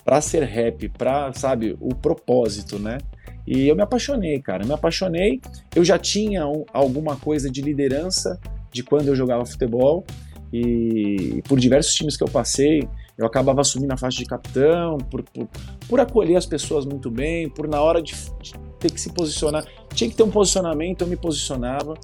Para 0.04 0.22
ser 0.22 0.44
rap, 0.44 0.90
para, 0.90 1.34
sabe, 1.34 1.76
o 1.80 1.96
propósito, 1.96 2.78
né? 2.78 3.00
E 3.48 3.66
eu 3.66 3.76
me 3.76 3.82
apaixonei, 3.82 4.42
cara. 4.42 4.66
Me 4.66 4.74
apaixonei. 4.74 5.40
Eu 5.74 5.86
já 5.86 5.98
tinha 5.98 6.46
um, 6.46 6.66
alguma 6.74 7.16
coisa 7.16 7.50
de 7.50 7.62
liderança 7.62 8.38
de 8.72 8.84
quando 8.84 9.08
eu 9.08 9.16
jogava 9.16 9.46
futebol. 9.46 10.06
E 10.52 11.42
por 11.48 11.58
diversos 11.58 11.94
times 11.94 12.18
que 12.18 12.24
eu 12.24 12.28
passei, 12.28 12.88
eu 13.18 13.26
acabava 13.26 13.62
assumindo 13.62 13.94
a 13.94 13.98
faixa 13.98 14.20
de 14.20 14.26
capitão, 14.26 14.98
por, 14.98 15.24
por, 15.24 15.48
por 15.88 16.00
acolher 16.00 16.36
as 16.36 16.46
pessoas 16.46 16.86
muito 16.86 17.10
bem, 17.10 17.50
por 17.50 17.68
na 17.68 17.82
hora 17.82 18.02
de, 18.02 18.14
de 18.42 18.54
ter 18.80 18.92
que 18.92 19.00
se 19.00 19.12
posicionar. 19.12 19.66
Tinha 19.94 20.10
que 20.10 20.16
ter 20.16 20.24
um 20.24 20.30
posicionamento, 20.30 21.02
eu 21.02 21.08
me 21.08 21.16
posicionava. 21.16 21.96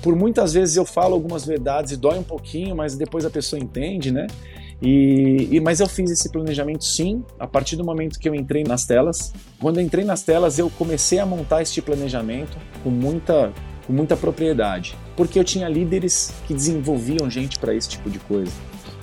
Por 0.00 0.16
muitas 0.16 0.52
vezes 0.52 0.76
eu 0.76 0.84
falo 0.84 1.14
algumas 1.14 1.44
verdades 1.44 1.92
e 1.92 1.96
dói 1.96 2.18
um 2.18 2.24
pouquinho, 2.24 2.74
mas 2.74 2.96
depois 2.96 3.24
a 3.24 3.30
pessoa 3.30 3.60
entende, 3.60 4.10
né? 4.10 4.26
E, 4.82 5.48
e, 5.52 5.60
mas 5.60 5.78
eu 5.78 5.88
fiz 5.88 6.10
esse 6.10 6.28
planejamento 6.28 6.84
sim, 6.84 7.24
a 7.38 7.46
partir 7.46 7.76
do 7.76 7.84
momento 7.84 8.18
que 8.18 8.28
eu 8.28 8.34
entrei 8.34 8.64
nas 8.64 8.84
telas. 8.84 9.32
Quando 9.60 9.78
eu 9.78 9.84
entrei 9.84 10.04
nas 10.04 10.22
telas, 10.22 10.58
eu 10.58 10.68
comecei 10.70 11.20
a 11.20 11.26
montar 11.26 11.62
este 11.62 11.80
planejamento 11.80 12.58
com 12.82 12.90
muita, 12.90 13.52
com 13.86 13.92
muita 13.92 14.16
propriedade, 14.16 14.96
porque 15.16 15.38
eu 15.38 15.44
tinha 15.44 15.68
líderes 15.68 16.34
que 16.48 16.52
desenvolviam 16.52 17.30
gente 17.30 17.60
para 17.60 17.72
esse 17.72 17.90
tipo 17.90 18.10
de 18.10 18.18
coisa. 18.18 18.50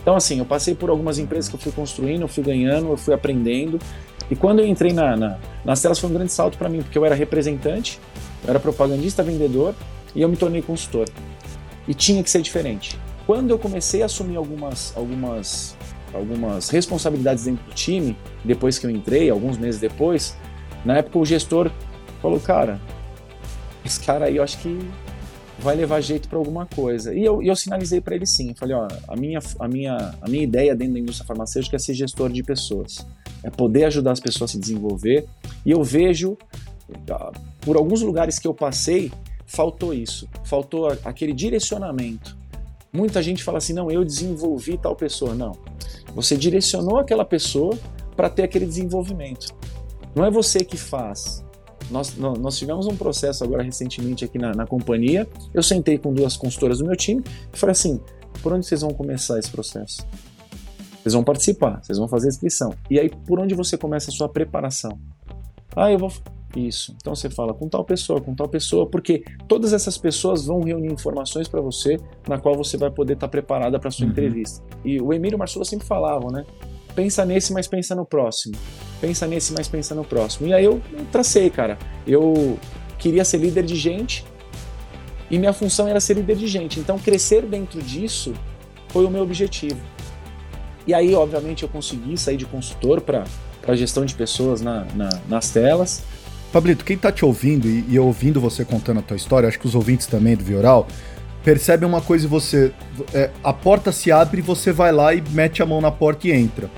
Então, 0.02 0.16
assim, 0.16 0.40
eu 0.40 0.46
passei 0.46 0.76
por 0.76 0.90
algumas 0.90 1.18
empresas 1.18 1.48
que 1.48 1.56
eu 1.56 1.60
fui 1.60 1.72
construindo, 1.72 2.22
eu 2.22 2.28
fui 2.28 2.44
ganhando, 2.44 2.90
eu 2.90 2.98
fui 2.98 3.14
aprendendo, 3.14 3.80
e 4.30 4.36
quando 4.36 4.60
eu 4.60 4.68
entrei 4.68 4.92
na, 4.92 5.16
na, 5.16 5.38
nas 5.64 5.82
telas 5.82 5.98
foi 5.98 6.10
um 6.10 6.14
grande 6.14 6.34
salto 6.34 6.58
para 6.58 6.68
mim, 6.68 6.82
porque 6.82 6.98
eu 6.98 7.06
era 7.06 7.16
representante, 7.16 8.00
eu 8.44 8.50
era 8.50 8.60
propagandista, 8.60 9.24
vendedor 9.24 9.74
e 10.14 10.22
eu 10.22 10.28
me 10.30 10.36
tornei 10.36 10.62
consultor. 10.62 11.08
E 11.88 11.94
tinha 11.94 12.22
que 12.22 12.30
ser 12.30 12.42
diferente. 12.42 12.98
Quando 13.30 13.52
eu 13.52 13.60
comecei 13.60 14.02
a 14.02 14.08
assumir 14.08 14.38
algumas, 14.38 14.92
algumas, 14.98 15.78
algumas 16.12 16.68
responsabilidades 16.70 17.44
dentro 17.44 17.64
do 17.64 17.76
time, 17.76 18.18
depois 18.44 18.80
que 18.80 18.88
eu 18.88 18.90
entrei, 18.90 19.30
alguns 19.30 19.56
meses 19.56 19.80
depois, 19.80 20.36
na 20.84 20.98
época 20.98 21.20
o 21.20 21.24
gestor 21.24 21.70
falou, 22.24 22.40
cara, 22.40 22.82
esse 23.86 24.00
cara 24.00 24.26
aí 24.26 24.38
eu 24.38 24.42
acho 24.42 24.58
que 24.58 24.80
vai 25.60 25.76
levar 25.76 26.02
jeito 26.02 26.28
para 26.28 26.40
alguma 26.40 26.66
coisa. 26.66 27.14
E 27.14 27.24
eu, 27.24 27.40
eu 27.44 27.56
sinalizei 27.56 28.02
para 28.02 28.16
ele 28.16 28.26
sim, 28.26 28.56
falei, 28.56 28.76
ó, 28.76 28.88
a 29.08 29.16
minha, 29.16 29.38
a, 29.60 29.68
minha, 29.68 30.16
a 30.20 30.28
minha 30.28 30.44
ideia 30.44 30.76
dentro 30.76 30.96
da 30.96 31.00
indústria 31.00 31.28
farmacêutica 31.28 31.76
é 31.76 31.80
ser 31.80 31.94
gestor 31.94 32.32
de 32.32 32.42
pessoas, 32.42 33.06
é 33.44 33.52
poder 33.52 33.84
ajudar 33.84 34.14
as 34.14 34.20
pessoas 34.20 34.50
a 34.50 34.54
se 34.54 34.60
desenvolver, 34.60 35.28
e 35.64 35.70
eu 35.70 35.84
vejo, 35.84 36.36
ah, 37.12 37.32
por 37.62 37.78
alguns 37.78 38.02
lugares 38.02 38.40
que 38.40 38.48
eu 38.48 38.56
passei, 38.56 39.12
faltou 39.46 39.94
isso, 39.94 40.28
faltou 40.44 40.88
aquele 41.06 41.32
direcionamento. 41.32 42.39
Muita 42.92 43.22
gente 43.22 43.44
fala 43.44 43.60
assim, 43.60 43.74
não, 43.74 43.92
eu 43.92 44.04
desenvolvi 44.04 44.78
tal 44.78 44.96
pessoa. 44.96 45.36
Não, 45.36 45.52
você 46.16 46.36
direcionou 46.36 46.98
aquela 46.98 47.24
pessoa 47.24 47.78
para 48.16 48.30
ter 48.30 48.44
aquele 48.44 48.66
desenvolvimento. 48.66 49.54
Não 50.16 50.26
é 50.26 50.32
você 50.32 50.64
que 50.64 50.76
faz. 50.78 51.46
Nós, 51.90 52.16
nós 52.18 52.58
tivemos 52.58 52.86
um 52.86 52.96
processo 52.96 53.44
agora 53.44 53.64
recentemente 53.64 54.26
aqui 54.26 54.38
na, 54.38 54.54
na 54.54 54.68
companhia. 54.68 55.28
Eu 55.54 55.64
sentei 55.64 55.98
com 55.98 56.14
duas 56.14 56.38
consultoras 56.38 56.80
do 56.80 56.86
meu 56.86 56.96
time 56.96 57.24
e 57.54 57.58
falei 57.58 57.72
assim: 57.72 58.00
por 58.42 58.54
onde 58.54 58.66
vocês 58.66 58.82
vão 58.82 58.92
começar 58.92 59.40
esse 59.40 59.50
processo? 59.50 60.06
Vocês 61.02 61.14
vão 61.14 61.24
participar, 61.24 61.82
vocês 61.82 61.98
vão 61.98 62.08
fazer 62.08 62.28
a 62.28 62.30
inscrição. 62.30 62.74
E 62.90 63.00
aí, 63.00 63.10
por 63.10 63.40
onde 63.40 63.56
você 63.56 63.78
começa 63.78 64.12
a 64.12 64.14
sua 64.14 64.30
preparação? 64.30 65.00
Ah, 65.76 65.92
eu 65.92 65.98
vou. 65.98 66.12
Isso. 66.56 66.96
Então 66.98 67.14
você 67.14 67.30
fala 67.30 67.54
com 67.54 67.68
tal 67.68 67.84
pessoa, 67.86 68.20
com 68.20 68.34
tal 68.34 68.48
pessoa, 68.48 68.88
porque 68.88 69.24
todas 69.48 69.72
essas 69.72 69.98
pessoas 69.98 70.46
vão 70.46 70.62
reunir 70.62 70.92
informações 70.92 71.48
para 71.48 71.62
você, 71.62 72.00
na 72.28 72.40
qual 72.40 72.56
você 72.56 72.76
vai 72.76 72.90
poder 72.90 73.14
estar 73.14 73.28
tá 73.28 73.32
preparada 73.32 73.80
para 73.80 73.92
sua 73.92 74.06
uhum. 74.06 74.12
entrevista. 74.12 74.64
E 74.84 75.00
o 75.00 75.14
Emílio 75.14 75.36
e 75.36 75.38
o 75.38 75.40
Marcelo 75.40 75.64
sempre 75.64 75.86
falavam, 75.86 76.32
né? 76.32 76.46
Pensa 76.96 77.24
nesse, 77.24 77.54
mas 77.54 77.68
pensa 77.68 77.94
no 77.96 78.06
próximo. 78.06 78.56
Pensa 79.00 79.28
nesse, 79.28 79.54
mas 79.54 79.68
pensa 79.68 79.94
no 79.94 80.04
próximo. 80.04 80.48
E 80.48 80.54
aí 80.54 80.66
eu, 80.66 80.82
eu 80.92 81.06
tracei, 81.12 81.50
cara. 81.50 81.78
Eu 82.06 82.58
queria 82.98 83.24
ser 83.24 83.38
líder 83.38 83.64
de 83.64 83.76
gente 83.76 84.26
e 85.30 85.38
minha 85.38 85.54
função 85.54 85.88
era 85.88 86.00
ser 86.00 86.16
líder 86.16 86.36
de 86.36 86.48
gente. 86.48 86.80
Então 86.80 86.98
crescer 86.98 87.46
dentro 87.46 87.82
disso 87.82 88.34
foi 88.88 89.06
o 89.06 89.10
meu 89.10 89.22
objetivo. 89.22 89.80
E 90.88 90.94
aí, 90.94 91.14
obviamente, 91.14 91.62
eu 91.62 91.70
consegui 91.70 92.18
sair 92.18 92.38
de 92.38 92.46
consultor 92.46 93.00
para 93.02 93.26
gestão 93.76 94.04
de 94.04 94.16
pessoas 94.16 94.60
na, 94.60 94.86
na, 94.96 95.10
nas 95.28 95.52
telas. 95.52 96.02
Pablito, 96.52 96.84
quem 96.84 96.96
está 96.96 97.12
te 97.12 97.24
ouvindo 97.24 97.68
e, 97.68 97.86
e, 97.88 98.00
ouvindo 98.00 98.42
você 98.42 98.66
contando 98.66 99.00
a 99.00 99.04
tua 99.04 99.18
história, 99.18 99.48
acho 99.48 99.60
que 99.60 99.68
os 99.68 99.76
ouvintes 99.76 100.08
também 100.08 100.36
do 100.36 100.44
Vioral, 100.44 100.88
percebem 101.44 101.88
uma 101.88 102.02
coisa 102.02 102.26
e 102.26 102.28
você. 102.28 102.74
É, 103.14 103.30
a 103.44 103.54
porta 103.54 103.92
se 103.92 104.12
abre 104.12 104.40
e 104.40 104.42
você 104.42 104.72
vai 104.72 104.92
lá 104.92 105.14
e 105.14 105.24
mete 105.32 105.62
a 105.62 105.66
mão 105.66 105.80
na 105.80 105.92
porta 105.92 106.28
e 106.28 106.32
entra. 106.32 106.70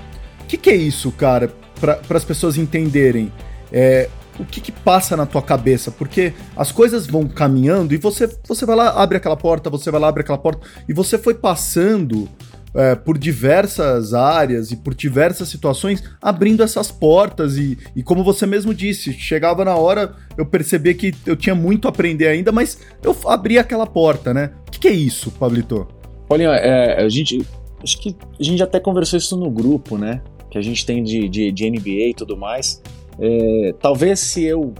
O 0.42 0.46
que, 0.46 0.56
que 0.56 0.70
é 0.70 0.76
isso, 0.76 1.10
cara, 1.12 1.50
para 1.80 1.98
as 2.10 2.24
pessoas 2.24 2.56
entenderem? 2.58 3.32
É, 3.72 4.08
o 4.38 4.44
que, 4.44 4.60
que, 4.60 4.72
passa 4.72 5.16
na 5.16 5.24
tua 5.24 5.42
cabeça? 5.42 5.90
Porque 5.90 6.32
as 6.56 6.70
coisas 6.70 7.06
vão 7.06 7.26
caminhando 7.26 7.94
e 7.94 7.96
você, 7.96 8.28
você 8.46 8.66
vai 8.66 8.76
lá, 8.76 8.90
abre 8.90 9.16
aquela 9.16 9.36
porta, 9.36 9.70
você 9.70 9.90
vai 9.90 10.00
lá, 10.00 10.08
abre 10.08 10.22
aquela 10.22 10.38
porta, 10.38 10.66
e 10.88 10.92
você 10.92 11.18
foi 11.18 11.34
passando 11.34 12.28
é, 12.74 12.94
por 12.94 13.18
diversas 13.18 14.14
áreas 14.14 14.70
e 14.70 14.76
por 14.76 14.94
diversas 14.94 15.48
situações, 15.48 16.02
abrindo 16.20 16.62
essas 16.62 16.90
portas. 16.90 17.56
E, 17.56 17.78
e 17.94 18.02
como 18.02 18.24
você 18.24 18.46
mesmo 18.46 18.74
disse, 18.74 19.12
chegava 19.12 19.64
na 19.64 19.76
hora, 19.76 20.14
eu 20.36 20.46
percebia 20.46 20.94
que 20.94 21.14
eu 21.26 21.36
tinha 21.36 21.54
muito 21.54 21.86
a 21.86 21.90
aprender 21.90 22.28
ainda, 22.28 22.50
mas 22.50 22.78
eu 23.02 23.16
abri 23.26 23.58
aquela 23.58 23.86
porta, 23.86 24.32
né? 24.32 24.52
O 24.66 24.70
que, 24.70 24.80
que 24.80 24.88
é 24.88 24.92
isso, 24.92 25.30
Pablito? 25.32 25.86
Paulinho, 26.28 26.50
é, 26.50 27.02
a 27.02 27.08
gente. 27.08 27.46
Acho 27.82 28.00
que 28.00 28.16
a 28.38 28.42
gente 28.42 28.62
até 28.62 28.78
conversou 28.78 29.18
isso 29.18 29.36
no 29.36 29.50
grupo, 29.50 29.98
né? 29.98 30.22
Que 30.50 30.56
a 30.56 30.62
gente 30.62 30.86
tem 30.86 31.02
de, 31.02 31.28
de, 31.28 31.50
de 31.50 31.70
NBA 31.70 32.10
e 32.10 32.14
tudo 32.14 32.36
mais. 32.36 32.80
É, 33.18 33.74
talvez 33.80 34.20
se 34.20 34.44
eu 34.44 34.72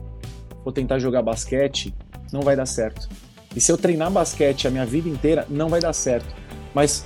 for 0.62 0.72
tentar 0.72 0.98
jogar 0.98 1.22
basquete, 1.22 1.92
não 2.32 2.42
vai 2.42 2.56
dar 2.56 2.66
certo. 2.66 3.08
E 3.54 3.60
se 3.60 3.70
eu 3.70 3.76
treinar 3.76 4.10
basquete 4.10 4.66
a 4.66 4.70
minha 4.70 4.86
vida 4.86 5.08
inteira, 5.08 5.46
não 5.50 5.68
vai 5.68 5.80
dar 5.80 5.92
certo. 5.92 6.34
Mas 6.74 7.04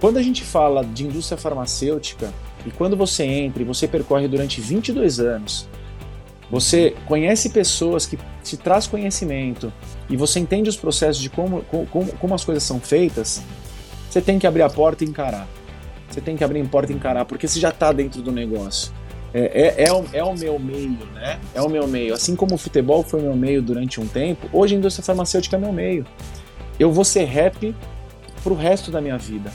quando 0.00 0.18
a 0.18 0.22
gente 0.22 0.44
fala 0.44 0.84
de 0.84 1.04
indústria 1.04 1.38
farmacêutica, 1.38 2.32
e 2.66 2.70
quando 2.70 2.96
você 2.96 3.24
entra 3.24 3.62
e 3.62 3.64
você 3.64 3.86
percorre 3.86 4.26
durante 4.26 4.60
22 4.60 5.20
anos, 5.20 5.68
você 6.50 6.94
conhece 7.06 7.50
pessoas 7.50 8.06
que 8.06 8.18
te 8.42 8.56
traz 8.56 8.86
conhecimento 8.86 9.72
e 10.08 10.16
você 10.16 10.38
entende 10.38 10.68
os 10.68 10.76
processos 10.76 11.20
de 11.20 11.30
como, 11.30 11.62
como, 11.62 12.12
como 12.12 12.34
as 12.34 12.44
coisas 12.44 12.62
são 12.62 12.80
feitas, 12.80 13.42
você 14.08 14.20
tem 14.20 14.38
que 14.38 14.46
abrir 14.46 14.62
a 14.62 14.70
porta 14.70 15.04
e 15.04 15.08
encarar. 15.08 15.46
Você 16.08 16.20
tem 16.20 16.36
que 16.36 16.44
abrir 16.44 16.60
a 16.60 16.64
porta 16.64 16.92
e 16.92 16.96
encarar, 16.96 17.24
porque 17.24 17.48
você 17.48 17.58
já 17.58 17.70
está 17.70 17.92
dentro 17.92 18.22
do 18.22 18.30
negócio. 18.30 18.92
É, 19.34 19.82
é, 19.82 19.84
é, 19.88 19.92
o, 19.92 20.04
é 20.12 20.24
o 20.24 20.34
meu 20.34 20.58
meio, 20.58 20.98
né? 21.14 21.38
É 21.54 21.60
o 21.60 21.68
meu 21.68 21.86
meio. 21.86 22.14
Assim 22.14 22.34
como 22.34 22.54
o 22.54 22.58
futebol 22.58 23.02
foi 23.02 23.20
meu 23.20 23.36
meio 23.36 23.60
durante 23.60 24.00
um 24.00 24.06
tempo, 24.06 24.48
hoje 24.52 24.74
a 24.74 24.78
indústria 24.78 25.04
farmacêutica 25.04 25.56
é 25.56 25.58
meu 25.58 25.72
meio. 25.72 26.06
Eu 26.78 26.92
vou 26.92 27.04
ser 27.04 27.24
rap 27.24 27.74
pro 28.42 28.54
resto 28.54 28.90
da 28.90 29.00
minha 29.00 29.18
vida. 29.18 29.52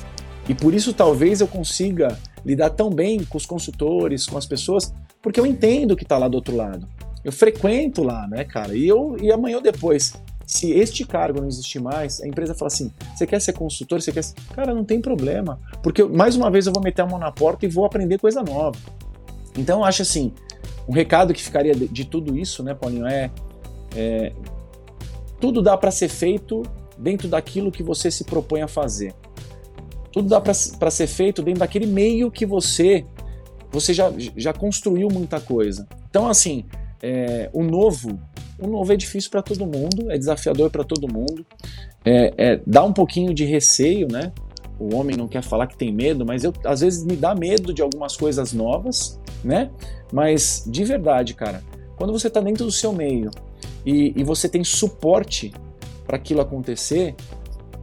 E 0.48 0.56
por 0.56 0.74
isso 0.74 0.94
talvez 0.94 1.42
eu 1.42 1.48
consiga 1.48 2.18
lidar 2.46 2.72
tão 2.72 2.90
bem 2.90 3.24
com 3.24 3.38
os 3.38 3.46
consultores, 3.46 4.26
com 4.26 4.38
as 4.38 4.46
pessoas, 4.46 4.94
porque 5.22 5.40
eu 5.40 5.46
entendo 5.46 5.96
que 5.96 6.04
está 6.04 6.18
lá 6.18 6.28
do 6.28 6.36
outro 6.36 6.56
lado. 6.56 6.88
Eu 7.24 7.32
frequento 7.32 8.04
lá, 8.04 8.28
né, 8.28 8.44
cara? 8.44 8.76
E 8.76 8.88
eu 8.88 9.16
e 9.22 9.32
amanhã 9.32 9.58
ou 9.58 9.62
depois, 9.62 10.14
se 10.46 10.72
este 10.72 11.06
cargo 11.06 11.40
não 11.40 11.48
existir 11.48 11.80
mais, 11.80 12.20
a 12.22 12.28
empresa 12.28 12.56
fala 12.56 12.68
assim: 12.68 12.92
você 13.16 13.28
quer 13.28 13.40
ser 13.40 13.54
consultor? 13.54 14.02
Você 14.02 14.12
quer 14.12 14.24
ser... 14.24 14.36
Cara, 14.56 14.74
não 14.74 14.84
tem 14.84 15.00
problema. 15.00 15.60
Porque 15.84 16.04
mais 16.04 16.36
uma 16.36 16.50
vez 16.50 16.66
eu 16.66 16.74
vou 16.74 16.84
meter 16.84 17.04
a 17.04 17.06
mão 17.06 17.20
na 17.20 17.32
porta 17.32 17.66
e 17.66 17.70
vou 17.70 17.86
aprender 17.86 18.18
coisa 18.18 18.42
nova. 18.42 18.78
Então 19.56 19.80
eu 19.80 19.86
acho 19.86 20.02
assim: 20.02 20.34
um 20.88 20.92
recado 20.92 21.34
que 21.34 21.42
ficaria 21.42 21.74
de, 21.74 21.88
de 21.88 22.06
tudo 22.06 22.38
isso, 22.38 22.64
né, 22.64 22.74
Paulinho, 22.74 23.06
é, 23.06 23.30
é 23.96 24.34
tudo 25.40 25.62
dá 25.62 25.78
para 25.78 25.90
ser 25.90 26.08
feito 26.08 26.64
dentro 26.98 27.28
daquilo 27.28 27.72
que 27.72 27.82
você 27.82 28.12
se 28.12 28.24
propõe 28.24 28.62
a 28.62 28.68
fazer. 28.68 29.14
Tudo 30.12 30.28
dá 30.28 30.42
para 30.42 30.54
ser 30.54 31.08
feito 31.08 31.42
dentro 31.42 31.60
daquele 31.60 31.86
meio 31.86 32.30
que 32.30 32.46
você 32.46 33.06
você 33.72 33.94
já, 33.94 34.12
já 34.36 34.54
construiu 34.54 35.08
muita 35.10 35.40
coisa. 35.40 35.88
Então, 36.10 36.28
assim, 36.28 36.66
é, 37.02 37.50
o 37.54 37.64
novo, 37.64 38.20
o 38.60 38.68
novo 38.68 38.92
é 38.92 38.98
difícil 38.98 39.32
para 39.32 39.42
todo 39.42 39.66
mundo, 39.66 40.12
é 40.12 40.18
desafiador 40.18 40.70
para 40.70 40.84
todo 40.84 41.12
mundo, 41.12 41.46
é, 42.04 42.34
é, 42.38 42.62
dá 42.68 42.84
um 42.84 42.92
pouquinho 42.92 43.34
de 43.34 43.46
receio, 43.46 44.08
né? 44.12 44.34
O 44.78 44.96
homem 44.96 45.16
não 45.16 45.28
quer 45.28 45.42
falar 45.42 45.68
que 45.68 45.78
tem 45.78 45.94
medo, 45.94 46.26
mas 46.26 46.44
eu 46.44 46.54
às 46.66 46.82
vezes 46.82 47.06
me 47.06 47.16
dá 47.16 47.34
medo 47.34 47.74
de 47.74 47.82
algumas 47.82 48.18
coisas 48.18 48.52
novas, 48.52 49.20
né? 49.44 49.70
Mas 50.12 50.66
de 50.68 50.84
verdade, 50.84 51.34
cara, 51.34 51.64
quando 51.96 52.12
você 52.12 52.28
está 52.28 52.42
dentro 52.42 52.66
do 52.66 52.72
seu 52.72 52.92
meio 52.92 53.30
e, 53.86 54.12
e 54.16 54.24
você 54.24 54.50
tem 54.50 54.64
suporte 54.64 55.54
para 56.06 56.18
aquilo 56.18 56.42
acontecer, 56.42 57.16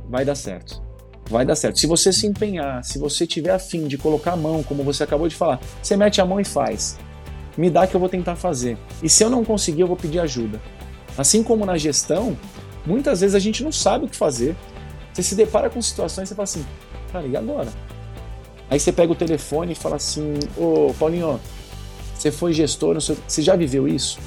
vai 0.08 0.24
dar 0.24 0.34
certo 0.34 0.88
vai 1.28 1.44
dar 1.44 1.56
certo. 1.56 1.78
Se 1.78 1.86
você 1.86 2.12
se 2.12 2.26
empenhar, 2.26 2.82
se 2.84 2.98
você 2.98 3.26
tiver 3.26 3.52
afim 3.52 3.86
de 3.86 3.98
colocar 3.98 4.32
a 4.32 4.36
mão, 4.36 4.62
como 4.62 4.82
você 4.82 5.02
acabou 5.02 5.28
de 5.28 5.36
falar, 5.36 5.60
você 5.82 5.96
mete 5.96 6.20
a 6.20 6.24
mão 6.24 6.40
e 6.40 6.44
faz. 6.44 6.98
Me 7.56 7.68
dá 7.68 7.86
que 7.86 7.94
eu 7.94 8.00
vou 8.00 8.08
tentar 8.08 8.36
fazer. 8.36 8.78
E 9.02 9.08
se 9.08 9.22
eu 9.22 9.30
não 9.30 9.44
conseguir, 9.44 9.82
eu 9.82 9.86
vou 9.86 9.96
pedir 9.96 10.20
ajuda. 10.20 10.60
Assim 11.16 11.42
como 11.42 11.66
na 11.66 11.76
gestão, 11.76 12.36
muitas 12.86 13.20
vezes 13.20 13.34
a 13.34 13.38
gente 13.38 13.62
não 13.62 13.72
sabe 13.72 14.06
o 14.06 14.08
que 14.08 14.16
fazer. 14.16 14.56
Você 15.12 15.22
se 15.22 15.34
depara 15.34 15.68
com 15.68 15.82
situações 15.82 16.26
e 16.26 16.28
você 16.28 16.34
fala 16.34 16.44
assim, 16.44 16.66
cara, 17.12 17.26
e 17.26 17.36
agora? 17.36 17.68
Aí 18.70 18.78
você 18.78 18.92
pega 18.92 19.12
o 19.12 19.16
telefone 19.16 19.72
e 19.72 19.74
fala 19.74 19.96
assim, 19.96 20.34
ô 20.56 20.94
Paulinho, 20.98 21.40
você 22.14 22.30
foi 22.30 22.52
gestor, 22.52 22.96
você 23.00 23.42
já 23.42 23.56
viveu 23.56 23.88
isso? 23.88 24.18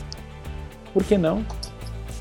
Por 0.93 1.03
que 1.03 1.17
não? 1.17 1.45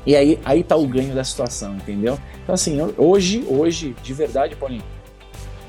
E 0.05 0.15
aí, 0.15 0.39
aí 0.43 0.63
tá 0.63 0.75
o 0.75 0.87
ganho 0.87 1.13
da 1.13 1.23
situação, 1.23 1.75
entendeu? 1.75 2.17
Então, 2.43 2.55
assim, 2.55 2.77
hoje, 2.97 3.45
hoje, 3.47 3.95
de 4.01 4.13
verdade, 4.13 4.55
Paulinho, 4.55 4.83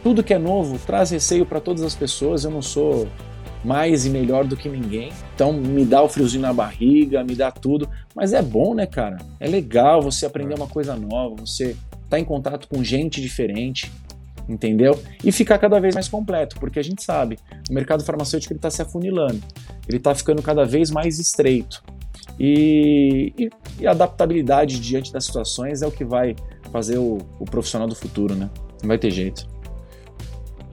tudo 0.03 0.23
que 0.23 0.33
é 0.35 0.39
novo 0.39 0.79
traz 0.79 1.11
receio 1.11 1.45
para 1.45 1.61
todas 1.61 1.83
as 1.83 1.95
pessoas. 1.95 2.45
Eu 2.45 2.51
não 2.51 2.63
sou 2.63 3.07
mais 3.65 4.07
e 4.07 4.11
melhor 4.11 4.45
do 4.45 4.57
que 4.57 4.69
ninguém. 4.69 5.13
Então, 5.35 5.53
me 5.53 5.85
dá 5.85 6.03
o 6.03 6.09
friozinho 6.09 6.43
na 6.43 6.53
barriga, 6.53 7.23
me 7.23 7.35
dá 7.35 7.51
tudo. 7.51 7.89
Mas 8.15 8.33
é 8.33 8.43
bom, 8.43 8.75
né, 8.75 8.87
cara? 8.87 9.19
É 9.39 9.47
legal 9.47 10.03
você 10.03 10.27
aprender 10.27 10.55
uma 10.55 10.67
coisa 10.67 10.97
nova, 10.97 11.37
você 11.37 11.77
tá 12.09 12.19
em 12.19 12.25
contato 12.25 12.69
com 12.69 12.83
gente 12.83 13.21
diferente, 13.21 13.91
entendeu? 14.49 15.01
E 15.25 15.31
ficar 15.31 15.59
cada 15.59 15.81
vez 15.81 15.95
mais 15.95 16.09
completo, 16.09 16.57
porque 16.59 16.79
a 16.79 16.83
gente 16.83 17.03
sabe, 17.03 17.39
o 17.71 17.73
mercado 17.73 18.05
farmacêutico 18.05 18.53
está 18.53 18.71
se 18.71 18.83
afunilando, 18.83 19.41
ele 19.89 19.97
está 19.97 20.15
ficando 20.15 20.43
cada 20.43 20.65
vez 20.65 20.91
mais 20.91 21.19
estreito. 21.19 21.83
E, 22.39 23.33
e, 23.39 23.51
e, 23.81 23.87
adaptabilidade 23.87 24.81
diante 24.81 25.13
das 25.13 25.25
situações 25.25 25.83
é 25.83 25.87
o 25.87 25.91
que 25.91 26.05
vai 26.05 26.35
fazer 26.73 26.99
o, 26.99 27.19
o 27.39 27.45
profissional 27.45 27.87
do 27.87 27.95
futuro, 27.95 28.35
né? 28.35 28.51
Não 28.81 28.89
vai 28.89 28.99
ter 28.99 29.11
jeito. 29.11 29.47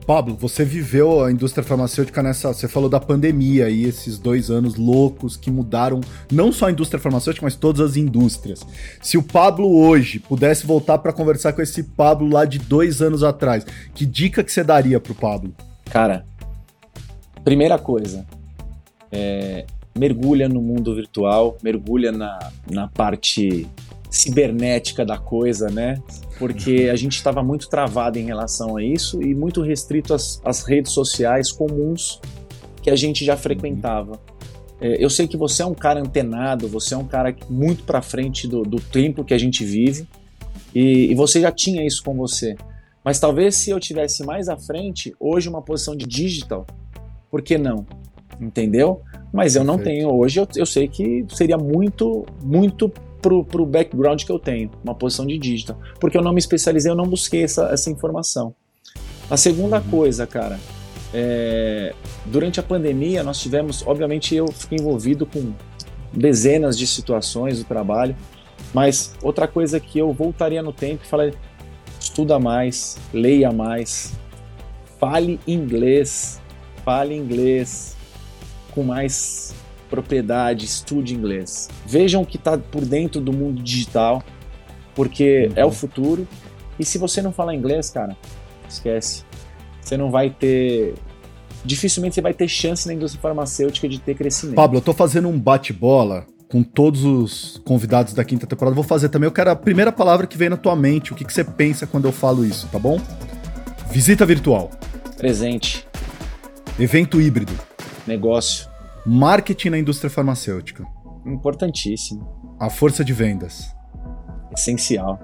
Pablo, 0.06 0.34
você 0.34 0.64
viveu 0.64 1.24
a 1.24 1.30
indústria 1.30 1.62
farmacêutica 1.62 2.20
nessa. 2.20 2.52
Você 2.52 2.66
falou 2.66 2.88
da 2.88 2.98
pandemia 2.98 3.70
e 3.70 3.84
esses 3.84 4.18
dois 4.18 4.50
anos 4.50 4.74
loucos 4.74 5.36
que 5.36 5.52
mudaram 5.52 6.00
não 6.32 6.50
só 6.50 6.66
a 6.66 6.72
indústria 6.72 7.00
farmacêutica, 7.00 7.46
mas 7.46 7.54
todas 7.54 7.80
as 7.80 7.96
indústrias. 7.96 8.66
Se 9.00 9.16
o 9.16 9.22
Pablo 9.22 9.72
hoje 9.72 10.18
pudesse 10.18 10.66
voltar 10.66 10.98
para 10.98 11.12
conversar 11.12 11.52
com 11.52 11.62
esse 11.62 11.84
Pablo 11.84 12.28
lá 12.28 12.44
de 12.44 12.58
dois 12.58 13.00
anos 13.00 13.22
atrás, 13.22 13.64
que 13.94 14.04
dica 14.04 14.42
que 14.42 14.50
você 14.50 14.64
daria 14.64 14.98
pro 14.98 15.14
Pablo? 15.14 15.54
Cara, 15.84 16.26
primeira 17.44 17.78
coisa, 17.78 18.26
é, 19.12 19.64
mergulha 19.96 20.48
no 20.48 20.60
mundo 20.60 20.94
virtual, 20.94 21.56
mergulha 21.62 22.12
na, 22.12 22.38
na 22.70 22.88
parte 22.88 23.66
cibernética 24.10 25.04
da 25.04 25.16
coisa, 25.16 25.68
né? 25.68 26.02
Porque 26.38 26.88
a 26.90 26.96
gente 26.96 27.16
estava 27.16 27.42
muito 27.42 27.68
travado 27.68 28.18
em 28.18 28.24
relação 28.24 28.76
a 28.76 28.82
isso 28.82 29.22
e 29.22 29.34
muito 29.34 29.62
restrito 29.62 30.12
às, 30.12 30.40
às 30.44 30.64
redes 30.64 30.92
sociais 30.92 31.52
comuns 31.52 32.20
que 32.82 32.90
a 32.90 32.96
gente 32.96 33.24
já 33.24 33.36
frequentava. 33.36 34.18
É, 34.80 35.02
eu 35.02 35.10
sei 35.10 35.28
que 35.28 35.36
você 35.36 35.62
é 35.62 35.66
um 35.66 35.74
cara 35.74 36.00
antenado, 36.00 36.66
você 36.66 36.94
é 36.94 36.96
um 36.96 37.06
cara 37.06 37.36
muito 37.48 37.84
para 37.84 38.00
frente 38.00 38.48
do, 38.48 38.62
do, 38.62 38.80
tempo 38.80 39.22
que 39.22 39.34
a 39.34 39.38
gente 39.38 39.62
vive 39.62 40.08
e, 40.74 41.12
e, 41.12 41.14
você 41.14 41.40
já 41.40 41.52
tinha 41.52 41.86
isso 41.86 42.02
com 42.02 42.14
você. 42.14 42.56
Mas 43.04 43.20
talvez 43.20 43.56
se 43.56 43.70
eu 43.70 43.78
tivesse 43.78 44.24
mais 44.24 44.48
à 44.48 44.56
frente, 44.56 45.14
hoje 45.20 45.48
uma 45.48 45.60
posição 45.60 45.94
de 45.94 46.06
digital, 46.06 46.66
por 47.30 47.42
que 47.42 47.58
não? 47.58 47.86
Entendeu? 48.40 49.02
Mas 49.32 49.54
eu 49.54 49.64
não 49.64 49.76
Perfeito. 49.76 49.98
tenho 49.98 50.14
hoje, 50.14 50.40
eu, 50.40 50.48
eu 50.56 50.66
sei 50.66 50.88
que 50.88 51.24
seria 51.28 51.56
muito, 51.56 52.26
muito 52.42 52.92
pro, 53.20 53.44
pro 53.44 53.64
background 53.64 54.24
que 54.24 54.32
eu 54.32 54.38
tenho, 54.38 54.70
uma 54.82 54.94
posição 54.94 55.26
de 55.26 55.38
digital. 55.38 55.78
Porque 56.00 56.16
eu 56.16 56.22
não 56.22 56.32
me 56.32 56.38
especializei, 56.38 56.90
eu 56.90 56.96
não 56.96 57.06
busquei 57.06 57.44
essa, 57.44 57.68
essa 57.72 57.90
informação. 57.90 58.54
A 59.30 59.36
segunda 59.36 59.76
uhum. 59.76 59.90
coisa, 59.90 60.26
cara, 60.26 60.58
é, 61.14 61.94
durante 62.26 62.58
a 62.58 62.62
pandemia 62.62 63.22
nós 63.22 63.40
tivemos, 63.40 63.86
obviamente 63.86 64.34
eu 64.34 64.48
fiquei 64.48 64.78
envolvido 64.78 65.24
com 65.24 65.52
dezenas 66.12 66.76
de 66.76 66.86
situações 66.86 67.58
do 67.58 67.64
trabalho, 67.64 68.16
mas 68.74 69.14
outra 69.22 69.46
coisa 69.46 69.78
que 69.78 69.98
eu 69.98 70.12
voltaria 70.12 70.62
no 70.62 70.72
tempo 70.72 71.02
e 71.04 71.06
falaria, 71.06 71.34
estuda 72.00 72.38
mais, 72.38 72.96
leia 73.12 73.52
mais, 73.52 74.12
fale 74.98 75.38
inglês, 75.46 76.40
fale 76.84 77.14
inglês 77.14 77.96
com 78.70 78.82
mais 78.82 79.54
propriedade, 79.88 80.64
estude 80.64 81.14
inglês. 81.14 81.68
Vejam 81.84 82.22
o 82.22 82.26
que 82.26 82.36
está 82.36 82.56
por 82.56 82.84
dentro 82.84 83.20
do 83.20 83.32
mundo 83.32 83.62
digital, 83.62 84.22
porque 84.94 85.48
uhum. 85.48 85.52
é 85.56 85.64
o 85.64 85.72
futuro. 85.72 86.26
E 86.78 86.84
se 86.84 86.96
você 86.96 87.20
não 87.20 87.32
falar 87.32 87.54
inglês, 87.54 87.90
cara, 87.90 88.16
esquece. 88.68 89.24
Você 89.80 89.96
não 89.96 90.10
vai 90.10 90.30
ter. 90.30 90.94
Dificilmente 91.64 92.14
você 92.14 92.22
vai 92.22 92.32
ter 92.32 92.48
chance 92.48 92.86
na 92.86 92.94
indústria 92.94 93.20
farmacêutica 93.20 93.88
de 93.88 93.98
ter 93.98 94.14
crescimento. 94.14 94.56
Pablo, 94.56 94.78
eu 94.78 94.82
tô 94.82 94.94
fazendo 94.94 95.28
um 95.28 95.38
bate-bola 95.38 96.26
com 96.48 96.62
todos 96.62 97.04
os 97.04 97.60
convidados 97.64 98.14
da 98.14 98.24
quinta 98.24 98.46
temporada. 98.46 98.74
Vou 98.74 98.84
fazer 98.84 99.08
também. 99.08 99.26
Eu 99.26 99.32
quero 99.32 99.50
a 99.50 99.56
primeira 99.56 99.92
palavra 99.92 100.26
que 100.26 100.38
vem 100.38 100.48
na 100.48 100.56
tua 100.56 100.74
mente. 100.74 101.12
O 101.12 101.16
que, 101.16 101.24
que 101.24 101.32
você 101.32 101.44
pensa 101.44 101.86
quando 101.86 102.06
eu 102.06 102.12
falo 102.12 102.44
isso, 102.44 102.66
tá 102.68 102.78
bom? 102.78 103.00
Visita 103.90 104.24
virtual. 104.24 104.70
Presente. 105.16 105.86
Evento 106.78 107.20
híbrido. 107.20 107.69
Negócio. 108.10 108.68
Marketing 109.06 109.70
na 109.70 109.78
indústria 109.78 110.10
farmacêutica. 110.10 110.84
Importantíssimo. 111.24 112.56
A 112.58 112.68
força 112.68 113.04
de 113.04 113.12
vendas. 113.12 113.72
Essencial. 114.52 115.16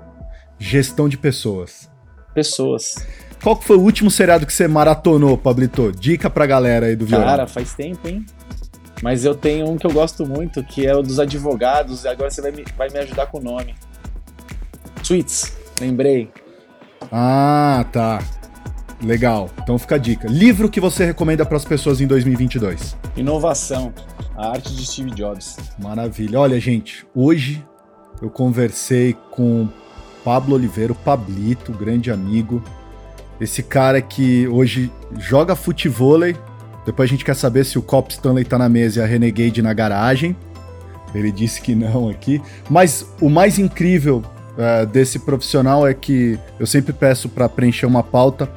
Gestão 0.57 1.09
de 1.09 1.19
pessoas. 1.19 1.91
Pessoas. 2.33 3.05
Qual 3.43 3.61
foi 3.61 3.77
o 3.77 3.81
último 3.81 4.09
seriado 4.09 4.47
que 4.47 4.53
você 4.53 4.69
maratonou, 4.69 5.37
Pablito? 5.37 5.91
Dica 5.91 6.31
pra 6.31 6.47
galera 6.47 6.87
aí 6.87 6.95
do 6.95 7.05
violão. 7.05 7.27
Cara, 7.27 7.49
faz 7.49 7.75
tempo, 7.75 8.07
hein? 8.07 8.25
Mas 9.03 9.25
eu 9.25 9.35
tenho 9.35 9.69
um 9.69 9.77
que 9.77 9.87
eu 9.87 9.93
gosto 9.93 10.25
muito, 10.25 10.63
que 10.63 10.87
é 10.87 10.95
o 10.95 11.03
dos 11.03 11.19
advogados, 11.19 12.05
e 12.05 12.09
agora 12.09 12.31
você 12.31 12.41
vai 12.41 12.53
me, 12.53 12.65
vai 12.77 12.89
me 12.89 13.01
ajudar 13.01 13.27
com 13.27 13.39
o 13.39 13.43
nome. 13.43 13.75
Suits, 15.03 15.57
lembrei. 15.81 16.31
Ah, 17.11 17.85
tá. 17.93 18.23
Legal. 19.03 19.51
Então 19.63 19.79
fica 19.79 19.97
a 19.97 19.99
dica. 19.99 20.29
Livro 20.29 20.69
que 20.69 20.81
você 20.81 21.05
recomenda 21.05 21.45
para 21.45 21.57
as 21.57 21.65
pessoas 21.65 22.01
em 22.01 22.07
2022? 22.07 22.97
Inovação. 23.17 23.93
A 24.37 24.51
arte 24.51 24.75
de 24.75 24.87
Steve 24.87 25.11
Jobs. 25.11 25.57
Maravilha. 25.79 26.41
Olha, 26.41 26.59
gente, 26.59 27.07
hoje 27.15 27.65
eu 28.23 28.31
conversei 28.31 29.15
com 29.31 29.69
Pablo 30.25 30.55
Oliveira, 30.55 30.95
Pablito, 30.95 31.73
grande 31.73 32.11
amigo. 32.11 32.63
Esse 33.41 33.63
cara 33.63 34.01
que 34.01 34.49
hoje 34.49 34.91
joga 35.19 35.55
futevôlei. 35.55 36.37
Depois 36.85 37.09
a 37.09 37.11
gente 37.11 37.25
quer 37.25 37.37
saber 37.37 37.65
se 37.65 37.79
o 37.79 37.83
Cop 37.83 38.11
Stanley 38.13 38.45
tá 38.45 38.57
na 38.57 38.69
mesa 38.69 39.01
e 39.01 39.03
a 39.03 39.07
Renegade 39.07 39.61
na 39.61 39.75
garagem. 39.75 40.37
Ele 41.15 41.31
disse 41.31 41.61
que 41.61 41.75
não 41.75 42.09
aqui. 42.09 42.41
Mas 42.71 43.07
o 43.21 43.29
mais 43.29 43.59
incrível 43.59 44.23
uh, 44.57 44.87
desse 44.87 45.19
profissional 45.19 45.87
é 45.87 45.93
que 45.93 46.39
eu 46.59 46.67
sempre 46.67 46.93
peço 46.93 47.29
para 47.29 47.49
preencher 47.49 47.87
uma 47.87 48.03
pauta 48.03 48.51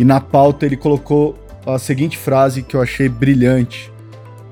e 0.00 0.04
na 0.04 0.18
pauta 0.18 0.64
ele 0.64 0.78
colocou 0.78 1.34
a 1.66 1.78
seguinte 1.78 2.16
frase 2.16 2.62
que 2.62 2.74
eu 2.74 2.80
achei 2.80 3.06
brilhante, 3.06 3.92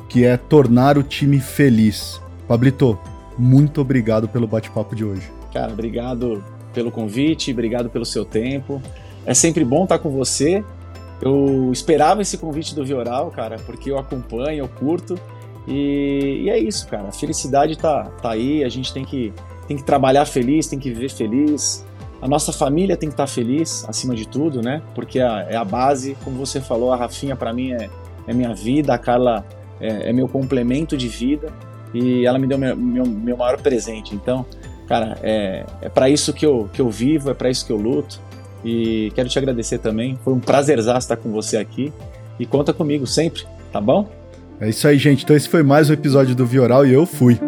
que 0.07 0.23
é 0.23 0.37
tornar 0.37 0.99
o 0.99 1.03
time 1.03 1.41
feliz. 1.41 2.21
Pablito, 2.47 2.99
muito 3.39 3.81
obrigado 3.81 4.29
pelo 4.29 4.47
bate-papo 4.47 4.95
de 4.95 5.07
hoje. 5.07 5.23
Cara, 5.51 5.73
obrigado 5.73 6.45
pelo 6.75 6.91
convite, 6.91 7.51
obrigado 7.51 7.89
pelo 7.89 8.05
seu 8.05 8.27
tempo. 8.27 8.83
É 9.25 9.33
sempre 9.33 9.65
bom 9.65 9.85
estar 9.85 9.99
com 9.99 10.11
você. 10.11 10.63
Eu 11.19 11.71
esperava 11.73 12.21
esse 12.21 12.37
convite 12.37 12.75
do 12.75 12.85
Vioral, 12.85 13.31
cara, 13.31 13.57
porque 13.65 13.91
eu 13.91 13.99
acompanho, 13.99 14.59
eu 14.59 14.69
curto. 14.69 15.19
E, 15.67 16.43
e, 16.45 16.51
é 16.51 16.59
isso, 16.59 16.87
cara. 16.89 17.09
A 17.09 17.13
felicidade 17.13 17.79
tá, 17.79 18.05
tá 18.21 18.33
aí, 18.33 18.63
a 18.63 18.69
gente 18.69 18.93
tem 18.93 19.03
que, 19.03 19.33
tem 19.67 19.79
que 19.79 19.83
trabalhar 19.83 20.27
feliz, 20.27 20.67
tem 20.67 20.79
que 20.79 20.91
viver 20.91 21.09
feliz. 21.09 21.87
A 22.21 22.27
nossa 22.27 22.53
família 22.53 22.97
tem 22.97 23.09
que 23.09 23.13
estar 23.13 23.27
feliz, 23.27 23.85
acima 23.89 24.15
de 24.15 24.27
tudo, 24.27 24.61
né? 24.61 24.83
Porque 24.95 25.21
é, 25.21 25.47
é 25.51 25.57
a 25.57 25.65
base, 25.65 26.17
como 26.25 26.37
você 26.37 26.61
falou, 26.61 26.93
a 26.93 26.97
Rafinha 26.97 27.37
para 27.37 27.53
mim 27.53 27.73
é, 27.73 27.89
é, 28.27 28.35
minha 28.35 28.53
vida, 28.55 28.93
a 28.93 28.99
Carla 28.99 29.45
é, 29.81 30.11
é, 30.11 30.13
meu 30.13 30.29
complemento 30.29 30.97
de 30.97 31.09
vida 31.09 31.53
e 31.95 32.27
ela 32.27 32.39
me 32.39 32.47
deu 32.47 32.59
meu, 32.59 32.77
meu, 32.77 33.07
meu 33.07 33.37
maior 33.37 33.61
presente. 33.61 34.15
Então, 34.15 34.45
cara, 34.87 35.17
é, 35.23 35.65
é 35.81 35.89
para 35.89 36.11
isso 36.11 36.33
que 36.33 36.45
eu, 36.45 36.69
que 36.73 36.81
eu 36.81 36.91
vivo, 36.91 37.31
é 37.31 37.35
para 37.35 37.49
isso 37.51 37.65
que 37.65 37.73
eu 37.73 37.77
luto. 37.77 38.21
E 38.65 39.13
quero 39.15 39.29
te 39.29 39.39
agradecer 39.39 39.79
também. 39.79 40.19
Foi 40.25 40.33
um 40.33 40.41
prazerzaço 40.41 41.05
estar 41.07 41.17
com 41.17 41.31
você 41.31 41.57
aqui. 41.57 41.93
E 42.39 42.47
conta 42.47 42.73
comigo 42.73 43.07
sempre, 43.07 43.45
tá 43.73 43.81
bom? 43.81 44.09
É 44.61 44.69
isso 44.69 44.87
aí, 44.87 44.99
gente. 44.99 45.25
Então 45.25 45.37
esse 45.37 45.49
foi 45.49 45.63
mais 45.63 45.89
um 45.89 45.93
episódio 45.93 46.35
do 46.35 46.45
Vioral 46.45 46.85
e 46.85 46.93
eu 46.93 47.07
fui. 47.07 47.39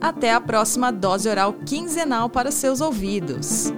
Até 0.00 0.32
a 0.32 0.40
próxima 0.40 0.90
dose 0.90 1.28
oral 1.28 1.52
quinzenal 1.64 2.28
para 2.28 2.50
seus 2.50 2.80
ouvidos. 2.80 3.72